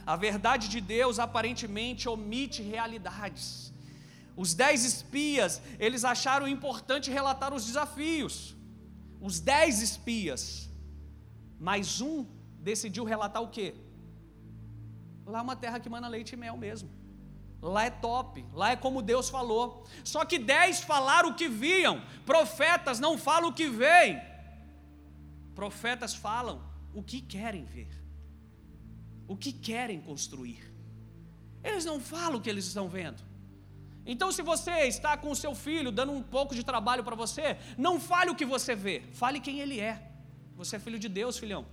A 0.05 0.15
verdade 0.15 0.67
de 0.67 0.81
Deus 0.81 1.19
aparentemente 1.19 2.09
omite 2.09 2.61
realidades. 2.61 3.71
Os 4.35 4.53
dez 4.53 4.83
espias, 4.83 5.61
eles 5.79 6.03
acharam 6.03 6.47
importante 6.47 7.11
relatar 7.11 7.53
os 7.53 7.65
desafios. 7.65 8.55
Os 9.21 9.39
dez 9.39 9.81
espias. 9.81 10.43
Mas 11.59 12.01
um 12.01 12.25
decidiu 12.59 13.03
relatar 13.03 13.41
o 13.43 13.49
quê? 13.49 13.75
Lá 15.25 15.39
é 15.39 15.41
uma 15.41 15.55
terra 15.55 15.79
que 15.79 15.89
mana 15.95 16.07
leite 16.07 16.33
e 16.33 16.37
mel 16.37 16.57
mesmo. 16.57 16.89
Lá 17.63 17.85
é 17.85 17.89
top, 17.89 18.45
lá 18.53 18.71
é 18.71 18.75
como 18.75 19.01
Deus 19.01 19.29
falou. 19.29 19.87
Só 20.03 20.25
que 20.25 20.37
dez 20.37 20.81
falaram 20.81 21.29
o 21.29 21.33
que 21.33 21.47
viam, 21.47 22.01
profetas 22.25 22.99
não 22.99 23.17
falam 23.17 23.51
o 23.51 23.53
que 23.53 23.69
veem. 23.69 24.21
Profetas 25.55 26.13
falam 26.13 26.61
o 26.93 27.01
que 27.01 27.21
querem 27.21 27.63
ver, 27.63 27.87
o 29.29 29.37
que 29.37 29.53
querem 29.53 30.01
construir. 30.01 30.61
Eles 31.63 31.85
não 31.85 32.01
falam 32.01 32.37
o 32.39 32.41
que 32.41 32.49
eles 32.49 32.65
estão 32.65 32.89
vendo. 32.89 33.23
Então, 34.05 34.29
se 34.33 34.41
você 34.41 34.71
está 34.81 35.15
com 35.15 35.31
o 35.31 35.35
seu 35.35 35.55
filho 35.55 35.89
dando 35.89 36.11
um 36.11 36.21
pouco 36.21 36.53
de 36.53 36.65
trabalho 36.65 37.01
para 37.05 37.15
você, 37.15 37.57
não 37.77 37.97
fale 37.97 38.29
o 38.29 38.35
que 38.35 38.45
você 38.45 38.75
vê, 38.75 39.03
fale 39.13 39.39
quem 39.39 39.61
ele 39.61 39.79
é. 39.79 40.11
Você 40.57 40.75
é 40.75 40.79
filho 40.79 40.99
de 40.99 41.07
Deus, 41.07 41.37
filhão. 41.37 41.65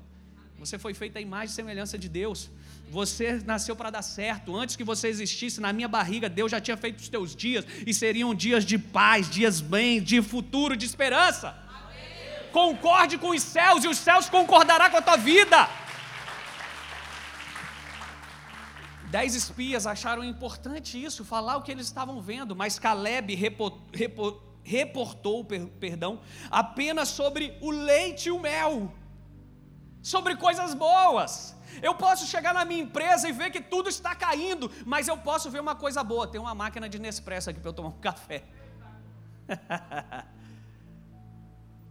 Você 0.61 0.79
foi 0.79 0.93
feito 0.93 1.17
à 1.17 1.21
imagem 1.23 1.47
e 1.47 1.55
semelhança 1.55 1.97
de 1.97 2.07
Deus. 2.07 2.51
Você 2.91 3.43
nasceu 3.47 3.75
para 3.75 3.89
dar 3.89 4.03
certo. 4.03 4.55
Antes 4.55 4.77
que 4.77 4.85
você 4.85 5.09
existisse 5.09 5.59
na 5.59 5.73
minha 5.73 5.89
barriga, 5.89 6.29
Deus 6.29 6.51
já 6.51 6.61
tinha 6.61 6.77
feito 6.77 7.01
os 7.01 7.09
teus 7.09 7.35
dias 7.35 7.65
e 7.87 7.95
seriam 7.95 8.35
dias 8.35 8.63
de 8.63 8.77
paz, 8.79 9.31
dias 9.31 9.63
bem, 9.63 10.03
de 10.03 10.21
futuro, 10.21 10.77
de 10.77 10.85
esperança. 10.85 11.57
Amém. 11.67 12.51
Concorde 12.53 13.17
com 13.17 13.31
os 13.31 13.43
céus 13.43 13.85
e 13.85 13.89
os 13.89 13.97
céus 13.97 14.29
concordará 14.29 14.91
com 14.91 14.99
a 14.99 15.03
tua 15.03 15.17
vida. 15.17 15.67
Dez 19.11 19.35
espias 19.35 19.87
acharam 19.87 20.23
importante 20.23 21.03
isso, 21.03 21.25
falar 21.25 21.57
o 21.57 21.63
que 21.63 21.73
eles 21.73 21.87
estavam 21.87 22.21
vendo, 22.21 22.55
mas 22.55 22.79
Caleb 22.79 23.35
reportou, 24.63 25.43
perdão, 25.81 26.21
apenas 26.51 27.09
sobre 27.09 27.57
o 27.63 27.71
leite 27.71 28.29
e 28.29 28.31
o 28.31 28.39
mel, 28.39 28.93
sobre 30.03 30.37
coisas 30.37 30.75
boas. 30.75 31.57
Eu 31.83 31.95
posso 31.95 32.27
chegar 32.27 32.53
na 32.53 32.65
minha 32.65 32.83
empresa 32.83 33.29
e 33.29 33.33
ver 33.33 33.51
que 33.51 33.61
tudo 33.61 33.89
está 33.89 34.15
caindo, 34.15 34.71
mas 34.85 35.09
eu 35.09 35.17
posso 35.17 35.51
ver 35.51 35.61
uma 35.61 35.75
coisa 35.75 36.03
boa. 36.03 36.27
Tem 36.27 36.41
uma 36.41 36.55
máquina 36.55 36.89
de 36.89 36.99
Nespresso 36.99 37.51
aqui 37.51 37.61
para 37.61 37.71
eu 37.71 37.75
tomar 37.75 37.91
um 37.91 37.99
café. 38.01 38.45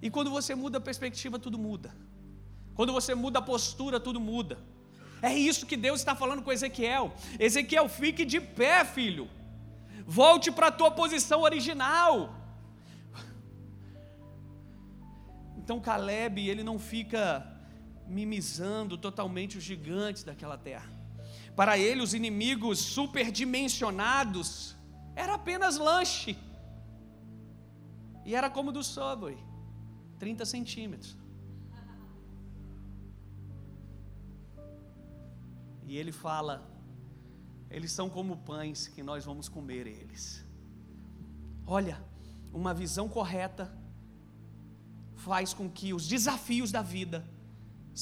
e 0.01 0.09
quando 0.09 0.29
você 0.29 0.53
muda 0.55 0.77
a 0.77 0.81
perspectiva, 0.81 1.39
tudo 1.39 1.57
muda. 1.57 1.95
Quando 2.75 2.93
você 2.93 3.15
muda 3.15 3.39
a 3.39 3.41
postura, 3.41 3.99
tudo 3.99 4.19
muda. 4.19 4.59
É 5.21 5.33
isso 5.33 5.65
que 5.65 5.75
Deus 5.75 5.99
está 5.99 6.15
falando 6.15 6.41
com 6.41 6.51
Ezequiel. 6.51 7.13
Ezequiel, 7.37 7.89
fique 7.89 8.23
de 8.23 8.39
pé, 8.39 8.85
filho. 8.85 9.29
Volte 10.05 10.51
para 10.51 10.67
a 10.67 10.71
tua 10.71 10.91
posição 10.91 11.41
original. 11.41 12.33
Então 15.57 15.79
Caleb, 15.79 16.49
ele 16.49 16.63
não 16.63 16.79
fica 16.79 17.45
mimizando 18.09 18.97
totalmente 18.97 19.57
os 19.57 19.63
gigantes 19.63 20.23
daquela 20.23 20.57
terra. 20.57 20.89
Para 21.55 21.77
ele, 21.77 22.01
os 22.01 22.13
inimigos 22.13 22.79
superdimensionados 22.79 24.75
era 25.15 25.35
apenas 25.35 25.77
lanche. 25.77 26.37
E 28.25 28.35
era 28.35 28.49
como 28.49 28.71
do 28.71 28.83
Subway, 28.83 29.37
30 30.17 30.45
centímetros. 30.45 31.17
E 35.85 35.97
ele 35.97 36.11
fala: 36.11 36.69
eles 37.69 37.91
são 37.91 38.09
como 38.09 38.37
pães 38.37 38.87
que 38.87 39.03
nós 39.03 39.25
vamos 39.25 39.47
comer 39.47 39.85
eles. 39.87 40.45
Olha, 41.65 42.03
uma 42.53 42.73
visão 42.73 43.07
correta 43.07 43.71
faz 45.15 45.53
com 45.53 45.69
que 45.69 45.93
os 45.93 46.07
desafios 46.07 46.71
da 46.71 46.81
vida 46.81 47.27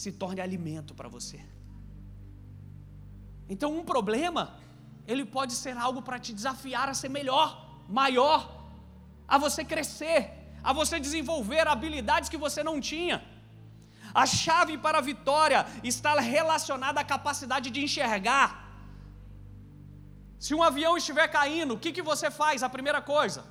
se 0.02 0.12
torne 0.22 0.42
alimento 0.48 0.92
para 1.00 1.10
você. 1.16 1.40
Então, 3.54 3.70
um 3.80 3.84
problema, 3.94 4.44
ele 5.12 5.26
pode 5.38 5.54
ser 5.64 5.76
algo 5.86 6.02
para 6.08 6.20
te 6.26 6.32
desafiar 6.40 6.88
a 6.90 6.96
ser 7.02 7.10
melhor, 7.20 7.48
maior, 8.02 8.40
a 9.28 9.38
você 9.46 9.64
crescer, 9.74 10.22
a 10.70 10.74
você 10.80 10.96
desenvolver 11.08 11.66
habilidades 11.76 12.30
que 12.34 12.44
você 12.46 12.62
não 12.70 12.78
tinha. 12.92 13.18
A 14.24 14.26
chave 14.26 14.76
para 14.86 15.00
a 15.00 15.08
vitória 15.12 15.60
está 15.92 16.14
relacionada 16.36 17.00
à 17.02 17.10
capacidade 17.14 17.70
de 17.76 17.82
enxergar. 17.88 18.48
Se 20.46 20.54
um 20.58 20.64
avião 20.70 20.94
estiver 21.02 21.28
caindo, 21.40 21.74
o 21.74 21.80
que, 21.84 21.92
que 21.98 22.08
você 22.12 22.30
faz? 22.42 22.64
A 22.68 22.70
primeira 22.76 23.02
coisa. 23.14 23.44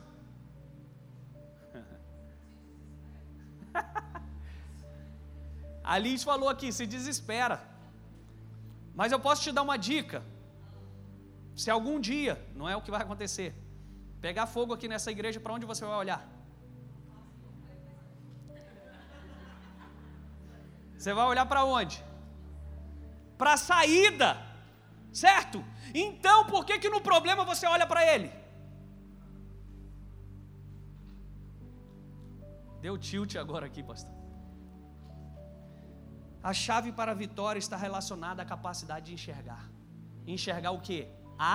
A 5.92 5.96
Liz 6.04 6.22
falou 6.30 6.48
aqui: 6.52 6.68
se 6.78 6.84
desespera. 6.94 7.56
Mas 9.00 9.12
eu 9.12 9.20
posso 9.26 9.42
te 9.44 9.52
dar 9.56 9.64
uma 9.68 9.78
dica. 9.88 10.20
Se 11.62 11.70
algum 11.74 11.98
dia, 12.08 12.34
não 12.58 12.68
é 12.72 12.74
o 12.76 12.82
que 12.84 12.94
vai 12.94 13.02
acontecer, 13.02 13.50
pegar 14.26 14.46
fogo 14.54 14.74
aqui 14.74 14.88
nessa 14.92 15.10
igreja, 15.16 15.38
para 15.44 15.54
onde 15.56 15.68
você 15.72 15.84
vai 15.90 15.98
olhar? 16.04 16.22
Você 20.98 21.12
vai 21.18 21.26
olhar 21.32 21.46
para 21.52 21.62
onde? 21.78 21.96
Para 23.38 23.52
a 23.54 23.62
saída, 23.70 24.30
certo? 25.24 25.58
Então, 25.94 26.38
por 26.52 26.64
que 26.64 26.78
que 26.82 26.94
no 26.94 27.00
problema 27.10 27.44
você 27.52 27.66
olha 27.74 27.86
para 27.92 28.02
ele? 28.12 28.30
Deu 32.80 32.96
tilt 32.98 33.36
agora 33.36 33.66
aqui, 33.66 33.82
pastor. 33.82 34.15
A 36.50 36.52
chave 36.64 36.90
para 36.98 37.12
a 37.12 37.18
vitória 37.24 37.60
está 37.66 37.76
relacionada 37.86 38.40
à 38.42 38.46
capacidade 38.54 39.06
de 39.08 39.14
enxergar. 39.18 39.62
Enxergar 40.34 40.72
o 40.78 40.80
que? 40.86 40.98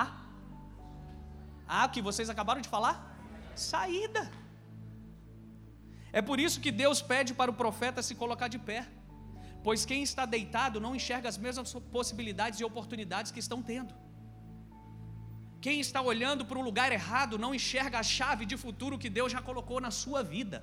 a 1.80 1.82
que 1.92 2.02
vocês 2.08 2.28
acabaram 2.32 2.62
de 2.64 2.70
falar? 2.74 2.96
Saída. 3.70 4.22
É 6.18 6.20
por 6.28 6.38
isso 6.46 6.60
que 6.64 6.72
Deus 6.82 6.98
pede 7.12 7.32
para 7.38 7.50
o 7.52 7.58
profeta 7.62 8.02
se 8.08 8.14
colocar 8.22 8.48
de 8.54 8.60
pé 8.70 8.80
pois 9.66 9.84
quem 9.90 10.02
está 10.02 10.24
deitado 10.26 10.80
não 10.84 10.94
enxerga 10.98 11.28
as 11.28 11.38
mesmas 11.38 11.72
possibilidades 11.96 12.58
e 12.60 12.64
oportunidades 12.64 13.32
que 13.32 13.42
estão 13.44 13.62
tendo. 13.62 13.94
Quem 15.60 15.78
está 15.78 16.00
olhando 16.02 16.44
para 16.44 16.58
um 16.58 16.62
lugar 16.62 16.90
errado 16.90 17.38
não 17.38 17.54
enxerga 17.54 17.98
a 18.00 18.02
chave 18.02 18.44
de 18.44 18.56
futuro 18.56 18.98
que 18.98 19.08
Deus 19.08 19.30
já 19.30 19.40
colocou 19.40 19.80
na 19.80 19.92
sua 19.92 20.22
vida. 20.22 20.58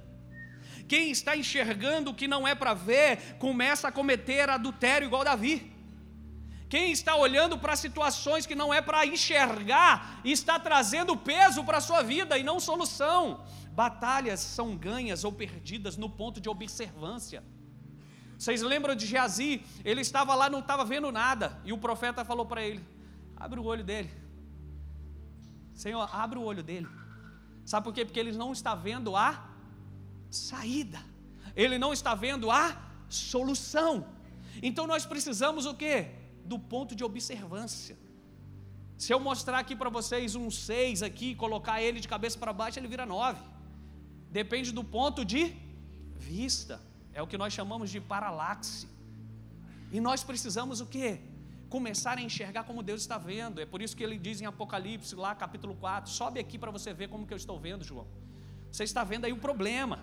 Quem 0.87 1.11
está 1.11 1.35
enxergando 1.35 2.11
o 2.11 2.13
que 2.13 2.27
não 2.27 2.47
é 2.47 2.55
para 2.55 2.73
ver, 2.73 3.37
começa 3.37 3.87
a 3.87 3.91
cometer 3.91 4.49
adultério 4.49 5.05
igual 5.05 5.23
Davi. 5.23 5.71
Quem 6.69 6.91
está 6.91 7.15
olhando 7.15 7.57
para 7.57 7.75
situações 7.75 8.45
que 8.45 8.53
não 8.53 8.71
é 8.71 8.79
para 8.79 9.05
enxergar, 9.05 10.21
está 10.23 10.59
trazendo 10.59 11.17
peso 11.17 11.63
para 11.63 11.79
a 11.79 11.81
sua 11.81 12.03
vida 12.03 12.37
e 12.37 12.43
não 12.43 12.59
solução. 12.59 13.43
Batalhas 13.71 14.39
são 14.39 14.77
ganhas 14.77 15.23
ou 15.23 15.31
perdidas 15.31 15.97
no 15.97 16.09
ponto 16.09 16.39
de 16.39 16.47
observância. 16.47 17.43
Vocês 18.37 18.61
lembram 18.61 18.95
de 18.95 19.05
Geazi? 19.05 19.65
Ele 19.83 20.01
estava 20.01 20.35
lá, 20.35 20.49
não 20.49 20.59
estava 20.59 20.85
vendo 20.85 21.11
nada. 21.11 21.59
E 21.65 21.73
o 21.73 21.77
profeta 21.77 22.23
falou 22.23 22.45
para 22.45 22.61
ele: 22.61 22.85
abre 23.35 23.59
o 23.59 23.63
olho 23.63 23.83
dele. 23.83 24.11
Senhor, 25.73 26.07
abre 26.13 26.37
o 26.37 26.43
olho 26.43 26.61
dele. 26.61 26.87
Sabe 27.65 27.83
por 27.83 27.93
quê? 27.93 28.05
Porque 28.05 28.19
ele 28.19 28.31
não 28.31 28.51
está 28.51 28.75
vendo 28.75 29.15
a 29.15 29.48
saída. 30.29 30.99
Ele 31.55 31.77
não 31.77 31.91
está 31.91 32.13
vendo 32.15 32.51
a 32.51 32.77
solução. 33.09 34.05
Então 34.61 34.85
nós 34.85 35.05
precisamos 35.05 35.65
o 35.65 35.73
quê? 35.73 36.11
Do 36.45 36.57
ponto 36.57 36.95
de 36.95 37.03
observância. 37.03 37.97
Se 38.97 39.13
eu 39.13 39.19
mostrar 39.19 39.59
aqui 39.59 39.75
para 39.75 39.89
vocês 39.89 40.35
um 40.35 40.51
6 40.51 41.03
aqui, 41.03 41.33
colocar 41.33 41.81
ele 41.81 41.99
de 41.99 42.07
cabeça 42.07 42.37
para 42.37 42.51
baixo, 42.51 42.79
ele 42.79 42.87
vira 42.87 43.05
9. 43.05 43.41
Depende 44.29 44.71
do 44.71 44.83
ponto 44.83 45.23
de 45.23 45.55
vista. 46.17 46.81
É 47.13 47.21
o 47.21 47.27
que 47.27 47.37
nós 47.37 47.53
chamamos 47.53 47.89
de 47.89 47.99
paralaxe. 47.99 48.87
E 49.91 49.99
nós 49.99 50.23
precisamos 50.23 50.81
o 50.81 50.85
quê? 50.85 51.21
Começar 51.69 52.17
a 52.17 52.21
enxergar 52.21 52.63
como 52.63 52.83
Deus 52.83 53.01
está 53.01 53.17
vendo. 53.17 53.61
É 53.61 53.65
por 53.65 53.81
isso 53.81 53.95
que 53.95 54.03
ele 54.03 54.17
diz 54.17 54.41
em 54.41 54.45
Apocalipse, 54.45 55.15
lá 55.15 55.33
capítulo 55.33 55.75
4, 55.75 56.11
sobe 56.11 56.39
aqui 56.39 56.57
para 56.57 56.69
você 56.69 56.93
ver 56.93 57.07
como 57.07 57.25
que 57.25 57.33
eu 57.33 57.37
estou 57.37 57.59
vendo, 57.59 57.83
João. 57.83 58.07
Você 58.71 58.83
está 58.83 59.03
vendo 59.03 59.25
aí 59.25 59.31
o 59.31 59.37
problema. 59.37 59.99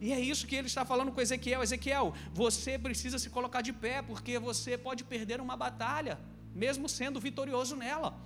E 0.00 0.12
é 0.12 0.20
isso 0.20 0.46
que 0.46 0.56
ele 0.56 0.66
está 0.66 0.84
falando 0.84 1.12
com 1.12 1.20
Ezequiel. 1.20 1.62
Ezequiel, 1.62 2.14
você 2.32 2.78
precisa 2.78 3.18
se 3.18 3.30
colocar 3.30 3.62
de 3.62 3.72
pé, 3.72 4.02
porque 4.02 4.38
você 4.38 4.76
pode 4.78 5.04
perder 5.04 5.40
uma 5.40 5.56
batalha, 5.56 6.18
mesmo 6.54 6.88
sendo 6.88 7.20
vitorioso 7.20 7.74
nela. 7.76 8.18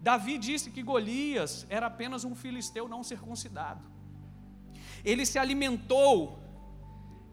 Davi 0.00 0.38
disse 0.38 0.70
que 0.70 0.82
Golias 0.82 1.66
era 1.68 1.86
apenas 1.86 2.24
um 2.24 2.34
filisteu 2.34 2.88
não 2.88 3.02
circuncidado. 3.02 3.82
Ele 5.04 5.24
se 5.24 5.38
alimentou 5.38 6.40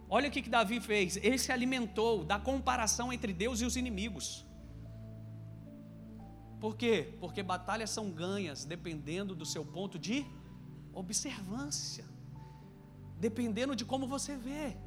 Olha 0.09 0.29
o 0.29 0.31
que, 0.31 0.41
que 0.41 0.49
Davi 0.49 0.79
fez. 0.79 1.17
Ele 1.17 1.37
se 1.37 1.51
alimentou 1.51 2.23
da 2.23 2.39
comparação 2.39 3.11
entre 3.11 3.33
Deus 3.33 3.59
e 3.59 3.65
os 3.65 3.75
inimigos. 3.75 4.45
Por 6.59 6.75
quê? 6.75 7.13
Porque 7.19 7.43
batalhas 7.43 7.89
são 7.89 8.09
ganhas 8.09 8.65
dependendo 8.65 9.35
do 9.35 9.45
seu 9.45 9.65
ponto 9.65 9.99
de 9.99 10.25
observância, 10.93 12.05
dependendo 13.19 13.75
de 13.75 13.85
como 13.85 14.07
você 14.07 14.35
vê. 14.35 14.77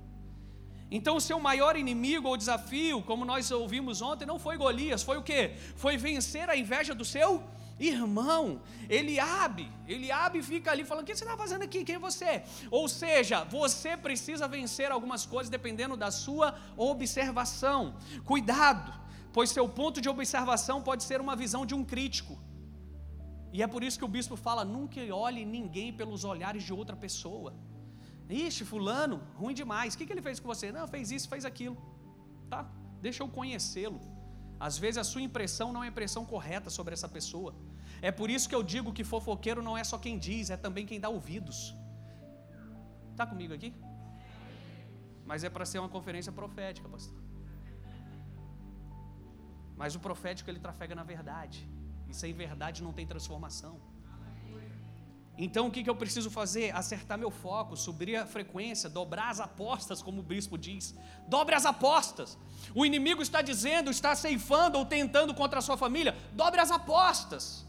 Então, 0.91 1.17
o 1.17 1.21
seu 1.21 1.39
maior 1.39 1.77
inimigo 1.77 2.29
ou 2.29 2.37
desafio, 2.37 3.03
como 3.03 3.25
nós 3.25 3.51
ouvimos 3.51 4.03
ontem, 4.03 4.27
não 4.27 4.39
foi 4.39 4.57
Golias, 4.57 5.03
foi 5.03 5.17
o 5.19 5.23
quê? 5.23 5.55
Foi 5.77 5.97
vencer 5.97 6.49
a 6.51 6.57
inveja 6.57 6.95
do 6.95 7.05
seu 7.05 7.45
Irmão, 7.81 8.61
Eliabe, 8.91 9.67
Eliabe 9.89 10.43
fica 10.43 10.71
ali 10.71 10.85
falando: 10.85 11.05
o 11.05 11.07
que 11.07 11.17
você 11.17 11.25
está 11.25 11.35
fazendo 11.35 11.63
aqui? 11.63 11.83
Quem 11.83 11.95
é 11.95 11.99
você? 11.99 12.43
Ou 12.71 12.87
seja, 12.87 13.43
você 13.45 13.97
precisa 13.97 14.47
vencer 14.47 14.93
algumas 14.93 15.25
coisas 15.25 15.49
dependendo 15.49 15.97
da 15.97 16.11
sua 16.11 16.55
observação. 16.77 17.97
Cuidado, 18.23 18.93
pois 19.33 19.49
seu 19.49 19.67
ponto 19.67 19.99
de 19.99 20.11
observação 20.11 20.83
pode 20.83 21.05
ser 21.05 21.23
uma 21.23 21.35
visão 21.35 21.65
de 21.65 21.75
um 21.75 21.83
crítico. 21.83 22.39
E 23.51 23.63
é 23.63 23.67
por 23.67 23.83
isso 23.83 23.99
que 23.99 24.05
o 24.05 24.15
bispo 24.19 24.37
fala: 24.37 24.63
nunca 24.63 25.01
olhe 25.15 25.47
ninguém 25.47 25.91
pelos 25.91 26.23
olhares 26.23 26.63
de 26.63 26.75
outra 26.75 26.95
pessoa. 26.95 27.55
Ixi, 28.33 28.65
fulano, 28.65 29.21
ruim 29.35 29.55
demais. 29.55 29.95
O 29.95 29.99
que, 29.99 30.07
que 30.07 30.13
ele 30.13 30.23
fez 30.23 30.39
com 30.39 30.47
você? 30.47 30.71
Não, 30.71 30.87
fez 30.87 31.11
isso, 31.11 31.29
fez 31.29 31.45
aquilo. 31.45 31.77
Tá? 32.49 32.71
Deixa 33.01 33.23
eu 33.23 33.29
conhecê-lo. 33.29 34.01
Às 34.59 34.79
vezes 34.79 34.99
a 34.99 35.05
sua 35.05 35.23
impressão 35.23 35.73
não 35.73 35.83
é 35.83 35.87
a 35.87 35.91
impressão 35.91 36.25
correta 36.25 36.71
sobre 36.71 36.93
essa 36.93 37.09
pessoa. 37.09 37.55
É 38.03 38.11
por 38.11 38.31
isso 38.31 38.49
que 38.49 38.55
eu 38.55 38.63
digo 38.63 38.93
que 38.93 39.05
fofoqueiro 39.05 39.63
não 39.63 39.77
é 39.77 39.83
só 39.83 39.99
quem 39.99 40.19
diz, 40.19 40.51
é 40.51 40.57
também 40.57 40.87
quem 40.87 41.01
dá 41.01 41.09
ouvidos. 41.09 41.75
Está 43.11 43.27
comigo 43.27 43.55
aqui? 43.55 43.75
Mas 45.25 45.45
é 45.45 45.51
para 45.51 45.65
ser 45.65 45.79
uma 45.79 45.89
conferência 45.89 46.33
profética, 46.33 46.89
pastor. 46.89 47.19
Mas 49.77 49.95
o 49.95 50.01
profético 50.01 50.51
ele 50.51 50.59
trafega 50.59 50.95
na 50.95 51.05
verdade. 51.05 51.69
E 52.09 52.15
sem 52.15 52.33
verdade 52.35 52.83
não 52.83 52.93
tem 52.93 53.07
transformação. 53.07 53.81
Então 55.45 55.63
o 55.67 55.71
que, 55.75 55.83
que 55.83 55.89
eu 55.93 55.97
preciso 55.97 56.31
fazer? 56.31 56.67
Acertar 56.81 57.17
meu 57.19 57.31
foco, 57.31 57.75
subir 57.75 58.15
a 58.15 58.27
frequência, 58.27 58.91
dobrar 58.91 59.31
as 59.31 59.41
apostas, 59.41 60.03
como 60.07 60.21
o 60.21 60.23
bispo 60.33 60.59
diz. 60.67 60.95
Dobre 61.35 61.55
as 61.55 61.65
apostas. 61.65 62.37
O 62.75 62.85
inimigo 62.85 63.23
está 63.23 63.41
dizendo, 63.41 63.91
está 63.91 64.15
ceifando 64.15 64.77
ou 64.77 64.85
tentando 64.85 65.33
contra 65.33 65.61
a 65.61 65.63
sua 65.63 65.79
família. 65.79 66.15
Dobre 66.43 66.61
as 66.61 66.71
apostas. 66.71 67.67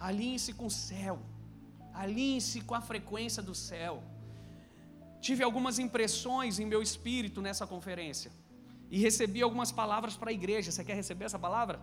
Alinhe-se 0.00 0.54
com 0.54 0.66
o 0.72 0.76
céu. 0.88 1.18
Alinhe-se 1.92 2.62
com 2.62 2.74
a 2.74 2.80
frequência 2.80 3.42
do 3.42 3.54
céu. 3.54 4.02
Tive 5.20 5.44
algumas 5.44 5.78
impressões 5.78 6.58
em 6.58 6.64
meu 6.64 6.80
espírito 6.80 7.42
nessa 7.42 7.66
conferência. 7.66 8.32
E 8.90 8.98
recebi 8.98 9.42
algumas 9.42 9.70
palavras 9.70 10.16
para 10.16 10.30
a 10.30 10.32
igreja. 10.32 10.72
Você 10.72 10.82
quer 10.82 10.94
receber 10.94 11.26
essa 11.26 11.38
palavra? 11.38 11.78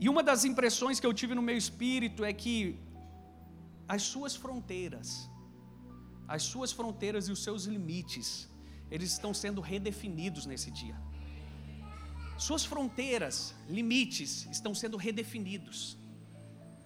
E 0.00 0.08
uma 0.08 0.22
das 0.22 0.44
impressões 0.44 1.00
que 1.00 1.06
eu 1.06 1.12
tive 1.12 1.34
no 1.34 1.42
meu 1.42 1.56
espírito 1.56 2.24
é 2.24 2.32
que 2.32 2.78
as 3.88 4.02
suas 4.02 4.36
fronteiras, 4.36 5.28
as 6.26 6.42
suas 6.42 6.70
fronteiras 6.72 7.28
e 7.28 7.32
os 7.32 7.42
seus 7.42 7.64
limites, 7.64 8.48
eles 8.90 9.12
estão 9.12 9.32
sendo 9.34 9.60
redefinidos 9.60 10.46
nesse 10.46 10.70
dia. 10.70 10.96
Suas 12.36 12.64
fronteiras, 12.64 13.54
limites, 13.68 14.46
estão 14.50 14.74
sendo 14.74 14.96
redefinidos. 14.96 15.98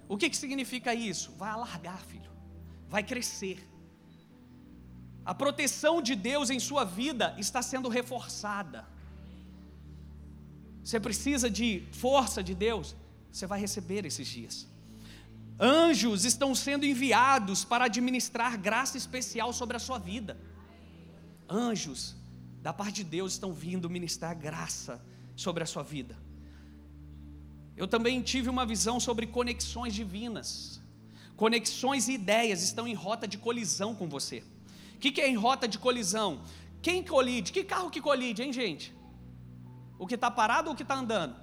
O 0.08 0.16
que, 0.16 0.30
que 0.30 0.36
significa 0.36 0.94
isso? 0.94 1.32
Vai 1.32 1.50
alargar, 1.50 2.00
filho, 2.04 2.30
vai 2.88 3.02
crescer. 3.02 3.68
A 5.24 5.34
proteção 5.34 6.00
de 6.00 6.14
Deus 6.16 6.48
em 6.50 6.58
sua 6.58 6.84
vida 6.84 7.34
está 7.38 7.60
sendo 7.62 7.88
reforçada. 7.88 8.86
Você 10.82 10.98
precisa 10.98 11.48
de 11.48 11.86
força 11.92 12.42
de 12.42 12.54
Deus? 12.54 12.96
Você 13.32 13.46
vai 13.46 13.58
receber 13.58 14.04
esses 14.04 14.28
dias. 14.28 14.68
Anjos 15.58 16.24
estão 16.24 16.54
sendo 16.54 16.84
enviados 16.84 17.64
para 17.64 17.86
administrar 17.86 18.58
graça 18.58 18.98
especial 18.98 19.52
sobre 19.52 19.76
a 19.76 19.80
sua 19.80 19.98
vida. 19.98 20.38
Anjos 21.48 22.14
da 22.60 22.72
parte 22.72 22.96
de 22.96 23.04
Deus 23.04 23.32
estão 23.32 23.52
vindo 23.52 23.88
ministrar 23.88 24.36
graça 24.36 25.04
sobre 25.34 25.62
a 25.62 25.66
sua 25.66 25.82
vida. 25.82 26.16
Eu 27.76 27.88
também 27.88 28.20
tive 28.20 28.48
uma 28.50 28.66
visão 28.66 29.00
sobre 29.00 29.26
conexões 29.26 29.94
divinas. 29.94 30.80
Conexões 31.36 32.08
e 32.08 32.12
ideias 32.12 32.62
estão 32.62 32.86
em 32.86 32.94
rota 32.94 33.26
de 33.26 33.38
colisão 33.38 33.94
com 33.94 34.08
você. 34.08 34.44
O 34.94 34.98
que, 34.98 35.20
é 35.20 35.28
em 35.28 35.34
rota 35.34 35.66
de 35.66 35.78
colisão? 35.78 36.42
Quem 36.80 37.02
colide? 37.02 37.50
Que 37.50 37.64
carro 37.64 37.90
que 37.90 38.00
colide, 38.00 38.42
hein, 38.42 38.52
gente? 38.52 38.94
O 39.98 40.06
que 40.06 40.14
está 40.14 40.30
parado 40.30 40.68
ou 40.68 40.74
o 40.74 40.76
que 40.76 40.82
está 40.82 40.94
andando? 40.94 41.41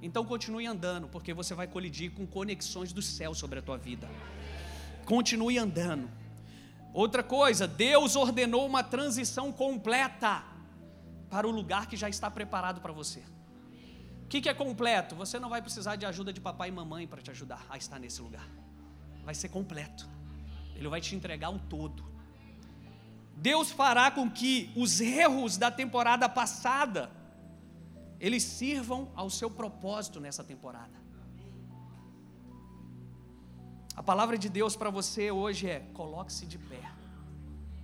Então 0.00 0.24
continue 0.24 0.66
andando, 0.66 1.08
porque 1.08 1.34
você 1.34 1.54
vai 1.54 1.66
colidir 1.66 2.12
com 2.12 2.26
conexões 2.26 2.92
do 2.92 3.02
céu 3.02 3.34
sobre 3.34 3.58
a 3.58 3.62
tua 3.62 3.76
vida. 3.76 4.08
Continue 5.04 5.58
andando. 5.58 6.08
Outra 6.92 7.22
coisa, 7.22 7.66
Deus 7.66 8.16
ordenou 8.16 8.66
uma 8.66 8.82
transição 8.82 9.52
completa 9.52 10.44
para 11.28 11.46
o 11.46 11.50
lugar 11.50 11.86
que 11.86 11.96
já 11.96 12.08
está 12.08 12.30
preparado 12.30 12.80
para 12.80 12.92
você. 12.92 13.22
O 14.24 14.28
que, 14.28 14.40
que 14.40 14.48
é 14.48 14.54
completo? 14.54 15.14
Você 15.14 15.38
não 15.38 15.48
vai 15.48 15.62
precisar 15.62 15.96
de 15.96 16.04
ajuda 16.06 16.32
de 16.32 16.40
papai 16.40 16.68
e 16.68 16.72
mamãe 16.72 17.06
para 17.06 17.22
te 17.22 17.30
ajudar 17.30 17.64
a 17.68 17.76
estar 17.76 17.98
nesse 17.98 18.20
lugar. 18.20 18.46
Vai 19.24 19.34
ser 19.34 19.48
completo. 19.48 20.08
Ele 20.76 20.88
vai 20.88 21.00
te 21.00 21.14
entregar 21.14 21.50
o 21.50 21.58
todo. 21.58 22.04
Deus 23.36 23.70
fará 23.70 24.10
com 24.10 24.30
que 24.30 24.70
os 24.76 25.00
erros 25.00 25.56
da 25.56 25.70
temporada 25.70 26.28
passada 26.28 27.10
eles 28.20 28.42
sirvam 28.42 29.10
ao 29.14 29.30
seu 29.30 29.50
propósito 29.50 30.20
nessa 30.20 30.42
temporada. 30.42 30.98
A 33.94 34.02
palavra 34.02 34.38
de 34.38 34.48
Deus 34.48 34.76
para 34.76 34.90
você 34.90 35.30
hoje 35.30 35.68
é: 35.68 35.80
coloque-se 35.92 36.46
de 36.46 36.58
pé. 36.58 36.82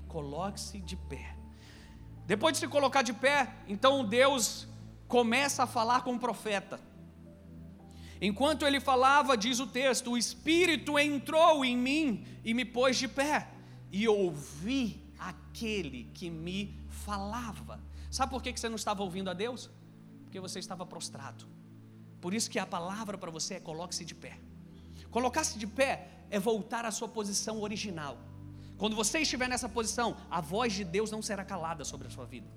Coloque-se 0.08 0.80
de 0.80 0.96
pé. 0.96 1.36
Depois 2.26 2.54
de 2.54 2.60
se 2.60 2.68
colocar 2.68 3.02
de 3.02 3.12
pé, 3.12 3.52
então 3.68 4.04
Deus 4.04 4.66
começa 5.08 5.64
a 5.64 5.66
falar 5.66 6.02
com 6.02 6.14
o 6.14 6.18
profeta. 6.18 6.80
Enquanto 8.20 8.64
ele 8.64 8.80
falava, 8.80 9.36
diz 9.36 9.58
o 9.60 9.66
texto: 9.66 10.12
o 10.12 10.18
Espírito 10.18 10.98
entrou 10.98 11.64
em 11.64 11.76
mim 11.76 12.24
e 12.44 12.54
me 12.54 12.64
pôs 12.64 12.96
de 12.96 13.08
pé, 13.08 13.48
e 13.90 14.06
ouvi 14.08 15.12
aquele 15.18 16.10
que 16.14 16.30
me 16.30 16.78
falava. 16.88 17.80
Sabe 18.10 18.30
por 18.30 18.42
que 18.42 18.56
você 18.56 18.68
não 18.68 18.76
estava 18.76 19.02
ouvindo 19.02 19.30
a 19.30 19.34
Deus? 19.34 19.68
Porque 20.34 20.40
você 20.40 20.58
estava 20.58 20.84
prostrado. 20.84 21.46
Por 22.20 22.34
isso 22.34 22.50
que 22.50 22.58
a 22.58 22.66
palavra 22.66 23.16
para 23.16 23.30
você 23.30 23.54
é 23.54 23.60
coloque-se 23.60 24.04
de 24.04 24.16
pé. 24.16 24.36
Colocar-se 25.08 25.56
de 25.56 25.64
pé 25.64 26.08
é 26.28 26.40
voltar 26.40 26.84
à 26.84 26.90
sua 26.90 27.06
posição 27.06 27.60
original. 27.60 28.18
Quando 28.76 28.96
você 28.96 29.20
estiver 29.20 29.48
nessa 29.48 29.68
posição, 29.68 30.16
a 30.28 30.40
voz 30.40 30.72
de 30.72 30.82
Deus 30.82 31.12
não 31.12 31.22
será 31.22 31.44
calada 31.44 31.84
sobre 31.84 32.08
a 32.08 32.10
sua 32.10 32.26
vida. 32.26 32.48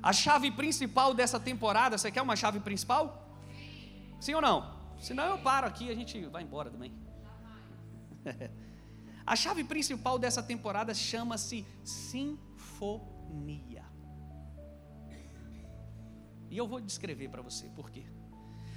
A 0.00 0.12
chave 0.12 0.52
principal 0.52 1.12
dessa 1.12 1.40
temporada, 1.40 1.98
você 1.98 2.12
quer 2.12 2.22
uma 2.22 2.36
chave 2.36 2.60
principal? 2.60 3.28
Sim, 4.20 4.34
ou 4.34 4.40
não? 4.40 4.72
Senão 5.00 5.24
eu 5.24 5.38
paro 5.38 5.66
aqui 5.66 5.86
e 5.86 5.90
a 5.90 5.96
gente 5.96 6.24
vai 6.26 6.44
embora 6.44 6.70
também. 6.70 6.94
a 9.26 9.34
chave 9.34 9.64
principal 9.64 10.16
dessa 10.16 10.44
temporada 10.44 10.94
chama-se 10.94 11.66
sinfonia. 11.82 13.84
E 16.54 16.56
eu 16.56 16.68
vou 16.68 16.80
descrever 16.80 17.28
para 17.30 17.42
você 17.42 17.64
por 17.70 17.90
quê. 17.90 18.04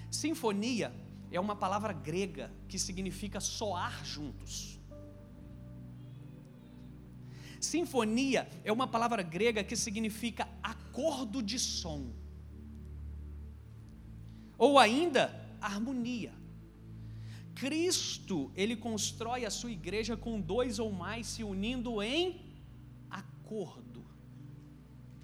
Sinfonia 0.10 0.92
é 1.30 1.40
uma 1.40 1.56
palavra 1.56 1.94
grega 1.94 2.52
que 2.68 2.80
significa 2.80 3.40
soar 3.40 4.04
juntos. 4.04 4.80
Sinfonia 7.62 8.50
é 8.64 8.72
uma 8.72 8.88
palavra 8.88 9.22
grega 9.22 9.64
que 9.64 9.76
significa 9.76 10.50
acordo 10.64 11.44
de 11.44 11.60
som. 11.60 12.02
Ou 14.58 14.80
ainda, 14.80 15.24
harmonia. 15.62 16.34
Cristo, 17.54 18.52
ele 18.56 18.76
constrói 18.76 19.46
a 19.46 19.52
sua 19.52 19.70
igreja 19.70 20.18
com 20.18 20.42
dois 20.42 20.80
ou 20.80 20.92
mais 20.92 21.28
se 21.28 21.44
unindo 21.44 22.02
em 22.02 22.42
acordo. 23.08 24.04